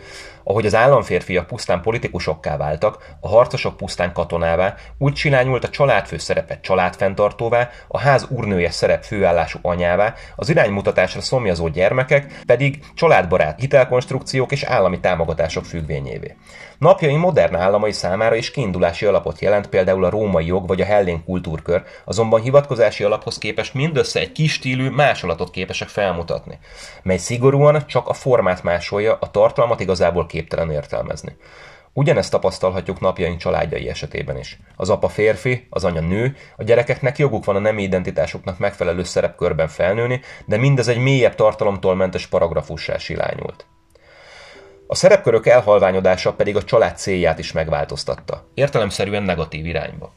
Ahogy 0.44 0.66
az 0.66 0.74
államférfiak 0.74 1.46
pusztán 1.46 1.80
politikusokká 1.80 2.56
váltak, 2.56 3.14
a 3.20 3.28
harcosok 3.28 3.76
pusztán 3.76 4.12
katonává, 4.12 4.74
úgy 4.98 5.12
csinálnyult 5.12 5.64
a 5.64 5.68
családfő 5.68 6.18
szerepet 6.18 6.62
családfenntartóvá, 6.62 7.70
a 7.88 8.00
ház 8.02 8.26
úrnője 8.28 8.70
szerep 8.70 9.04
főállású 9.04 9.58
anyává, 9.62 10.14
az 10.36 10.48
iránymutatásra 10.48 11.20
szomjazó 11.20 11.68
gyermekek 11.68 12.40
pedig 12.46 12.80
családbarát 12.94 13.60
hitelkonstrukciók 13.60 14.52
és 14.52 14.62
állami 14.62 15.00
támogatások 15.00 15.64
függvényévé. 15.64 16.36
Napjai 16.78 17.16
modern 17.16 17.54
államai 17.54 17.92
számára 17.92 18.34
is 18.34 18.50
kiindulási 18.50 19.06
alapot 19.06 19.40
jelent 19.40 19.66
például 19.66 20.04
a 20.04 20.10
római 20.10 20.46
jog 20.46 20.66
vagy 20.66 20.80
a 20.80 20.84
hellén 20.84 21.24
kultúrkör, 21.24 21.82
azonban 22.04 22.40
hivatkozási 22.40 23.04
alaphoz 23.04 23.38
képest 23.38 23.74
mindössze 23.74 24.20
egy 24.20 24.32
kis 24.32 24.52
stílű 24.52 24.88
másolatot 24.88 25.50
képesek 25.50 25.88
felmutatni, 25.88 26.58
mely 27.02 27.16
szigorúan 27.16 27.86
csak 27.86 28.08
a 28.08 28.12
formát 28.12 28.62
másolja, 28.62 29.16
a 29.20 29.30
tartalmat 29.30 29.80
igazából 29.80 30.26
képtelen 30.26 30.70
értelmezni. 30.70 31.36
Ugyanezt 31.94 32.30
tapasztalhatjuk 32.30 33.00
napjaink 33.00 33.38
családjai 33.38 33.88
esetében 33.88 34.38
is. 34.38 34.58
Az 34.76 34.90
apa 34.90 35.08
férfi, 35.08 35.66
az 35.70 35.84
anya 35.84 36.00
nő, 36.00 36.36
a 36.56 36.62
gyerekeknek 36.62 37.18
joguk 37.18 37.44
van 37.44 37.56
a 37.56 37.58
nemi 37.58 37.82
identitásuknak 37.82 38.58
megfelelő 38.58 39.02
szerepkörben 39.02 39.68
felnőni, 39.68 40.20
de 40.46 40.56
mindez 40.56 40.88
egy 40.88 40.98
mélyebb 40.98 41.34
tartalomtól 41.34 41.94
mentes 41.94 42.26
paragrafussá 42.26 42.98
silányult. 42.98 43.66
A 44.86 44.94
szerepkörök 44.94 45.46
elhalványodása 45.46 46.32
pedig 46.32 46.56
a 46.56 46.62
család 46.62 46.96
célját 46.96 47.38
is 47.38 47.52
megváltoztatta, 47.52 48.44
értelemszerűen 48.54 49.22
negatív 49.22 49.66
irányba. 49.66 50.12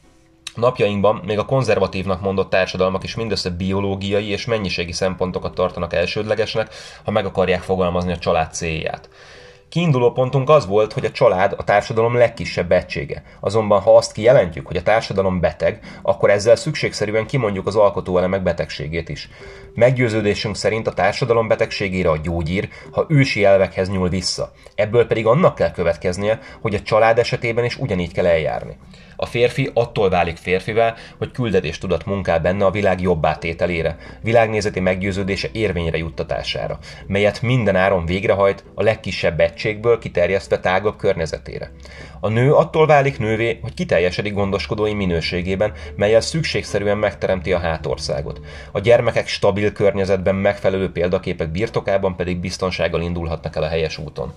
Napjainkban 0.55 1.21
még 1.25 1.39
a 1.39 1.45
konzervatívnak 1.45 2.21
mondott 2.21 2.49
társadalmak 2.49 3.03
is 3.03 3.15
mindössze 3.15 3.49
biológiai 3.49 4.27
és 4.27 4.45
mennyiségi 4.45 4.91
szempontokat 4.91 5.53
tartanak 5.55 5.93
elsődlegesnek, 5.93 6.73
ha 7.03 7.11
meg 7.11 7.25
akarják 7.25 7.61
fogalmazni 7.61 8.11
a 8.11 8.17
család 8.17 8.53
célját. 8.53 9.09
Kiinduló 9.69 10.11
pontunk 10.11 10.49
az 10.49 10.65
volt, 10.65 10.93
hogy 10.93 11.05
a 11.05 11.11
család 11.11 11.53
a 11.57 11.63
társadalom 11.63 12.15
legkisebb 12.15 12.71
egysége. 12.71 13.23
Azonban 13.39 13.81
ha 13.81 13.95
azt 13.95 14.11
kijelentjük, 14.11 14.67
hogy 14.67 14.77
a 14.77 14.83
társadalom 14.83 15.39
beteg, 15.39 15.99
akkor 16.01 16.29
ezzel 16.29 16.55
szükségszerűen 16.55 17.25
kimondjuk 17.25 17.67
az 17.67 17.75
alkotóelemek 17.75 18.43
betegségét 18.43 19.09
is. 19.09 19.29
Meggyőződésünk 19.73 20.55
szerint 20.55 20.87
a 20.87 20.93
társadalom 20.93 21.47
betegségére 21.47 22.09
a 22.09 22.17
gyógyír, 22.17 22.69
ha 22.91 23.05
ősi 23.07 23.43
elvekhez 23.43 23.89
nyúl 23.89 24.09
vissza. 24.09 24.51
Ebből 24.75 25.07
pedig 25.07 25.25
annak 25.25 25.55
kell 25.55 25.71
következnie, 25.71 26.39
hogy 26.61 26.73
a 26.73 26.81
család 26.81 27.19
esetében 27.19 27.65
is 27.65 27.77
ugyanígy 27.77 28.13
kell 28.13 28.25
eljárni. 28.25 28.77
A 29.15 29.25
férfi 29.25 29.71
attól 29.73 30.09
válik 30.09 30.37
férfivel, 30.37 30.95
hogy 31.17 31.31
küldetéstudat 31.31 32.05
munkál 32.05 32.39
benne 32.39 32.65
a 32.65 32.71
világ 32.71 33.01
jobb 33.01 33.25
átételére, 33.25 33.97
világnézeti 34.21 34.79
meggyőződése 34.79 35.49
érvényre 35.51 35.97
juttatására, 35.97 36.79
melyet 37.07 37.41
minden 37.41 37.75
áron 37.75 38.05
végrehajt 38.05 38.63
a 38.75 38.83
legkisebb 38.83 39.39
egységből 39.39 39.99
kiterjesztve 39.99 40.59
tágabb 40.59 40.97
környezetére. 40.97 41.71
A 42.19 42.29
nő 42.29 42.53
attól 42.53 42.85
válik 42.85 43.19
nővé, 43.19 43.59
hogy 43.61 43.73
kiteljesedik 43.73 44.33
gondoskodói 44.33 44.93
minőségében, 44.93 45.73
melyel 45.95 46.21
szükségszerűen 46.21 46.97
megteremti 46.97 47.53
a 47.53 47.59
hátországot. 47.59 48.41
A 48.71 48.79
gyermekek 48.79 49.27
stabil 49.27 49.71
környezetben 49.71 50.35
megfelelő 50.35 50.91
példaképek 50.91 51.49
birtokában 51.49 52.15
pedig 52.15 52.37
biztonsággal 52.37 53.01
indulhatnak 53.01 53.55
el 53.55 53.63
a 53.63 53.67
helyes 53.67 53.97
úton. 53.97 54.33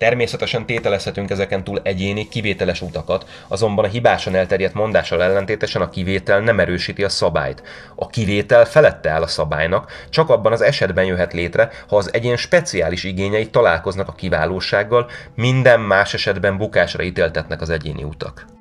Természetesen 0.00 0.66
tételezhetünk 0.66 1.30
ezeken 1.30 1.64
túl 1.64 1.80
egyéni, 1.82 2.28
kivételes 2.28 2.82
utakat, 2.82 3.26
azonban 3.48 3.84
a 3.84 3.88
hibásan 3.88 4.34
elterjedt 4.34 4.74
mondással 4.74 5.22
ellentétesen 5.22 5.82
a 5.82 5.88
kivétel 5.88 6.40
nem 6.40 6.60
erősíti 6.60 7.04
a 7.04 7.08
szabályt. 7.08 7.62
A 7.94 8.06
kivétel 8.06 8.64
felette 8.64 9.10
áll 9.10 9.22
a 9.22 9.26
szabálynak, 9.26 9.92
csak 10.10 10.28
abban 10.28 10.52
az 10.52 10.60
esetben 10.60 11.04
jöhet 11.04 11.32
létre, 11.32 11.70
ha 11.88 11.96
az 11.96 12.12
egyén 12.12 12.36
speciális 12.36 13.04
igényei 13.04 13.50
találkoznak 13.50 14.08
a 14.08 14.12
kiválósággal, 14.12 15.10
minden 15.34 15.80
más 15.80 16.14
esetben 16.14 16.56
bukásra 16.56 17.02
ítéltetnek 17.02 17.60
az 17.60 17.70
egyéni 17.70 18.02
utak. 18.02 18.59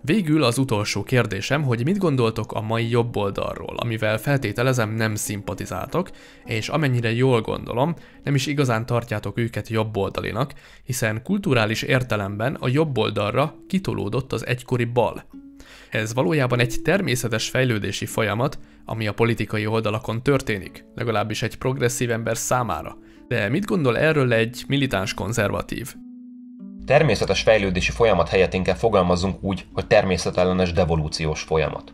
Végül 0.00 0.42
az 0.42 0.58
utolsó 0.58 1.02
kérdésem, 1.02 1.62
hogy 1.62 1.84
mit 1.84 1.98
gondoltok 1.98 2.52
a 2.52 2.60
mai 2.60 2.90
jobb 2.90 3.16
oldalról, 3.16 3.76
amivel 3.76 4.18
feltételezem 4.18 4.90
nem 4.90 5.14
szimpatizáltok, 5.14 6.10
és 6.44 6.68
amennyire 6.68 7.12
jól 7.12 7.40
gondolom, 7.40 7.94
nem 8.24 8.34
is 8.34 8.46
igazán 8.46 8.86
tartjátok 8.86 9.38
őket 9.38 9.68
jobb 9.68 9.96
oldalinak, 9.96 10.52
hiszen 10.84 11.22
kulturális 11.22 11.82
értelemben 11.82 12.54
a 12.54 12.68
jobb 12.68 12.98
oldalra 12.98 13.54
kitolódott 13.68 14.32
az 14.32 14.46
egykori 14.46 14.84
bal. 14.84 15.24
Ez 15.90 16.14
valójában 16.14 16.60
egy 16.60 16.76
természetes 16.84 17.48
fejlődési 17.48 18.06
folyamat, 18.06 18.58
ami 18.84 19.06
a 19.06 19.14
politikai 19.14 19.66
oldalakon 19.66 20.22
történik, 20.22 20.84
legalábbis 20.94 21.42
egy 21.42 21.58
progresszív 21.58 22.10
ember 22.10 22.36
számára. 22.36 22.96
De 23.28 23.48
mit 23.48 23.64
gondol 23.64 23.98
erről 23.98 24.32
egy 24.32 24.64
militáns 24.68 25.14
konzervatív? 25.14 25.94
Természetes 26.88 27.42
fejlődési 27.42 27.90
folyamat 27.90 28.28
helyett 28.28 28.54
inkább 28.54 28.76
fogalmazzunk 28.76 29.42
úgy, 29.42 29.66
hogy 29.74 29.86
természetellenes 29.86 30.72
devolúciós 30.72 31.40
folyamat. 31.40 31.92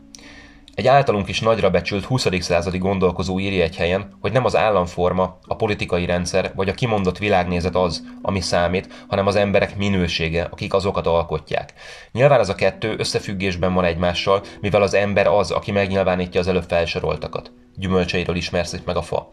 Egy 0.74 0.87
általunk 0.87 1.28
is 1.28 1.40
nagyra 1.40 1.70
becsült 1.70 2.04
20. 2.04 2.26
századi 2.40 2.78
gondolkozó 2.78 3.38
írja 3.38 3.62
egy 3.62 3.76
helyen, 3.76 4.16
hogy 4.20 4.33
nem 4.33 4.44
az 4.44 4.57
államforma, 4.57 5.38
a 5.46 5.57
politikai 5.57 6.07
rendszer 6.07 6.52
vagy 6.54 6.68
a 6.68 6.74
kimondott 6.74 7.18
világnézet 7.18 7.74
az, 7.74 8.04
ami 8.22 8.40
számít, 8.40 9.04
hanem 9.09 9.26
az 9.26 9.37
emberek 9.37 9.76
minősége, 9.76 10.42
akik 10.50 10.74
azokat 10.74 11.07
alkotják. 11.07 11.72
Nyilván 12.12 12.40
ez 12.40 12.48
a 12.48 12.54
kettő 12.54 12.94
összefüggésben 12.98 13.74
van 13.74 13.85
egymással, 13.85 14.42
mivel 14.61 14.83
az 14.83 14.94
ember 14.94 15.26
az, 15.26 15.50
aki 15.50 15.72
megnyilvánítja 15.72 16.40
az 16.40 16.48
előbb 16.48 16.68
felsoroltakat. 16.68 17.52
Gyümölcseiről 17.76 18.37
ismerszik 18.37 18.85
meg 18.85 18.96
a 18.96 19.02
fa. 19.02 19.30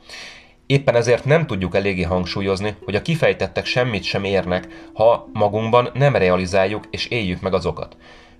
Éppen 0.71 0.95
ezért 0.95 1.25
nem 1.25 1.45
tudjuk 1.45 1.75
eléggé 1.75 2.01
hangsúlyozni, 2.01 2.75
hogy 2.85 2.95
a 2.95 3.01
kifejtettek 3.01 3.65
semmit 3.65 4.03
sem 4.03 4.23
érnek, 4.23 4.67
ha 4.93 5.29
magunkban 5.33 5.89
nem 5.93 6.15
realizáljuk 6.15 6.83
és 6.89 7.05
éljük 7.05 7.41
meg 7.41 7.53
azokat. 7.53 7.97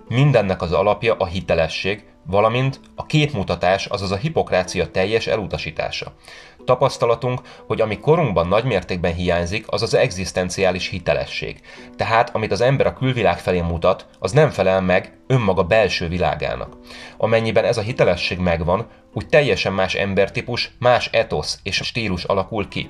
Mindennek 0.08 0.62
az 0.62 0.72
alapja 0.72 1.16
a 1.18 1.26
hitelesség, 1.26 2.04
valamint 2.26 2.80
a 2.96 3.06
képmutatás, 3.06 3.86
azaz 3.86 4.12
a 4.12 4.16
hipokrácia 4.16 4.92
teljes 4.92 5.28
elutasítása. 5.28 6.14
Tapasztalatunk, 6.66 7.42
hogy 7.68 7.82
ami 7.82 8.00
korunkban 8.00 8.48
nagymértékben 8.48 9.14
hiányzik, 9.14 9.66
az 9.68 9.82
az 9.82 9.94
egzisztenciális 9.94 10.88
hitelesség. 10.88 11.60
Tehát, 11.96 12.36
amit 12.36 12.52
az 12.52 12.62
ember 12.62 12.86
a 12.86 12.94
külvilág 12.94 13.40
felé 13.40 13.62
mutat, 13.62 14.06
az 14.20 14.32
nem 14.32 14.50
felel 14.50 14.82
meg 14.82 15.18
önmaga 15.28 15.64
belső 15.64 16.08
világának. 16.08 16.78
Amennyiben 17.18 17.64
ez 17.64 17.78
a 17.78 17.82
hitelesség 17.82 18.40
megvan, 18.40 18.88
úgy 19.14 19.28
teljesen 19.28 19.74
más 19.74 19.94
embertípus, 19.94 20.72
más 20.80 21.10
etosz 21.12 21.60
és 21.64 21.76
stílus 21.76 22.24
alakul 22.24 22.68
ki. 22.68 22.90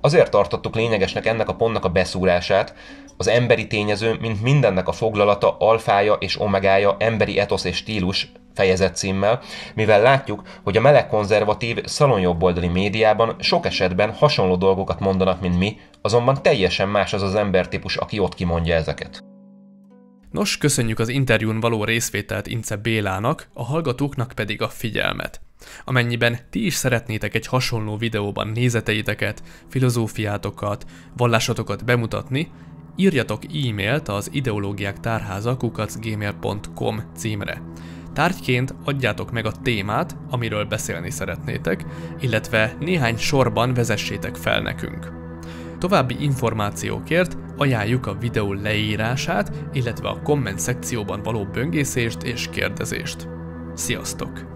Azért 0.00 0.30
tartottuk 0.30 0.74
lényegesnek 0.74 1.26
ennek 1.26 1.48
a 1.48 1.54
pontnak 1.54 1.84
a 1.84 1.88
beszúrását, 1.88 2.74
az 3.16 3.28
emberi 3.28 3.66
tényező, 3.66 4.16
mint 4.20 4.42
mindennek 4.42 4.88
a 4.88 4.92
foglalata, 4.92 5.56
alfája 5.58 6.12
és 6.12 6.40
omegája, 6.40 6.96
emberi 6.98 7.38
etosz 7.38 7.64
és 7.64 7.76
stílus 7.76 8.32
fejezet 8.54 8.96
címmel, 8.96 9.40
mivel 9.74 10.02
látjuk, 10.02 10.42
hogy 10.64 10.76
a 10.76 10.80
meleg 10.80 11.08
konzervatív 11.08 11.84
szalonjobboldali 11.84 12.68
médiában 12.68 13.36
sok 13.38 13.66
esetben 13.66 14.12
hasonló 14.12 14.56
dolgokat 14.56 15.00
mondanak, 15.00 15.40
mint 15.40 15.58
mi, 15.58 15.76
azonban 16.02 16.42
teljesen 16.42 16.88
más 16.88 17.12
az 17.12 17.22
az 17.22 17.34
embertípus, 17.34 17.96
aki 17.96 18.18
ott 18.18 18.34
kimondja 18.34 18.74
ezeket. 18.74 19.35
Nos, 20.36 20.58
köszönjük 20.58 20.98
az 20.98 21.08
interjún 21.08 21.60
való 21.60 21.84
részvételt 21.84 22.46
Ince 22.46 22.76
Bélának, 22.76 23.48
a 23.52 23.64
hallgatóknak 23.64 24.32
pedig 24.34 24.62
a 24.62 24.68
figyelmet. 24.68 25.40
Amennyiben 25.84 26.38
ti 26.50 26.64
is 26.64 26.74
szeretnétek 26.74 27.34
egy 27.34 27.46
hasonló 27.46 27.96
videóban 27.96 28.48
nézeteiteket, 28.48 29.42
filozófiátokat, 29.68 30.84
vallásotokat 31.16 31.84
bemutatni, 31.84 32.50
írjatok 32.96 33.44
e-mailt 33.44 34.08
az 34.08 34.28
ideológiák 34.32 35.00
tárháza 35.00 35.56
kukacgmail.com 35.56 37.02
címre. 37.14 37.62
Tárgyként 38.12 38.74
adjátok 38.84 39.30
meg 39.30 39.46
a 39.46 39.52
témát, 39.62 40.16
amiről 40.30 40.64
beszélni 40.64 41.10
szeretnétek, 41.10 41.84
illetve 42.20 42.76
néhány 42.80 43.16
sorban 43.16 43.74
vezessétek 43.74 44.34
fel 44.34 44.60
nekünk. 44.60 45.25
További 45.78 46.16
információkért 46.18 47.36
ajánljuk 47.56 48.06
a 48.06 48.16
videó 48.20 48.52
leírását, 48.52 49.52
illetve 49.72 50.08
a 50.08 50.22
komment 50.22 50.58
szekcióban 50.58 51.22
való 51.22 51.44
böngészést 51.44 52.22
és 52.22 52.48
kérdezést. 52.50 53.28
Sziasztok! 53.74 54.55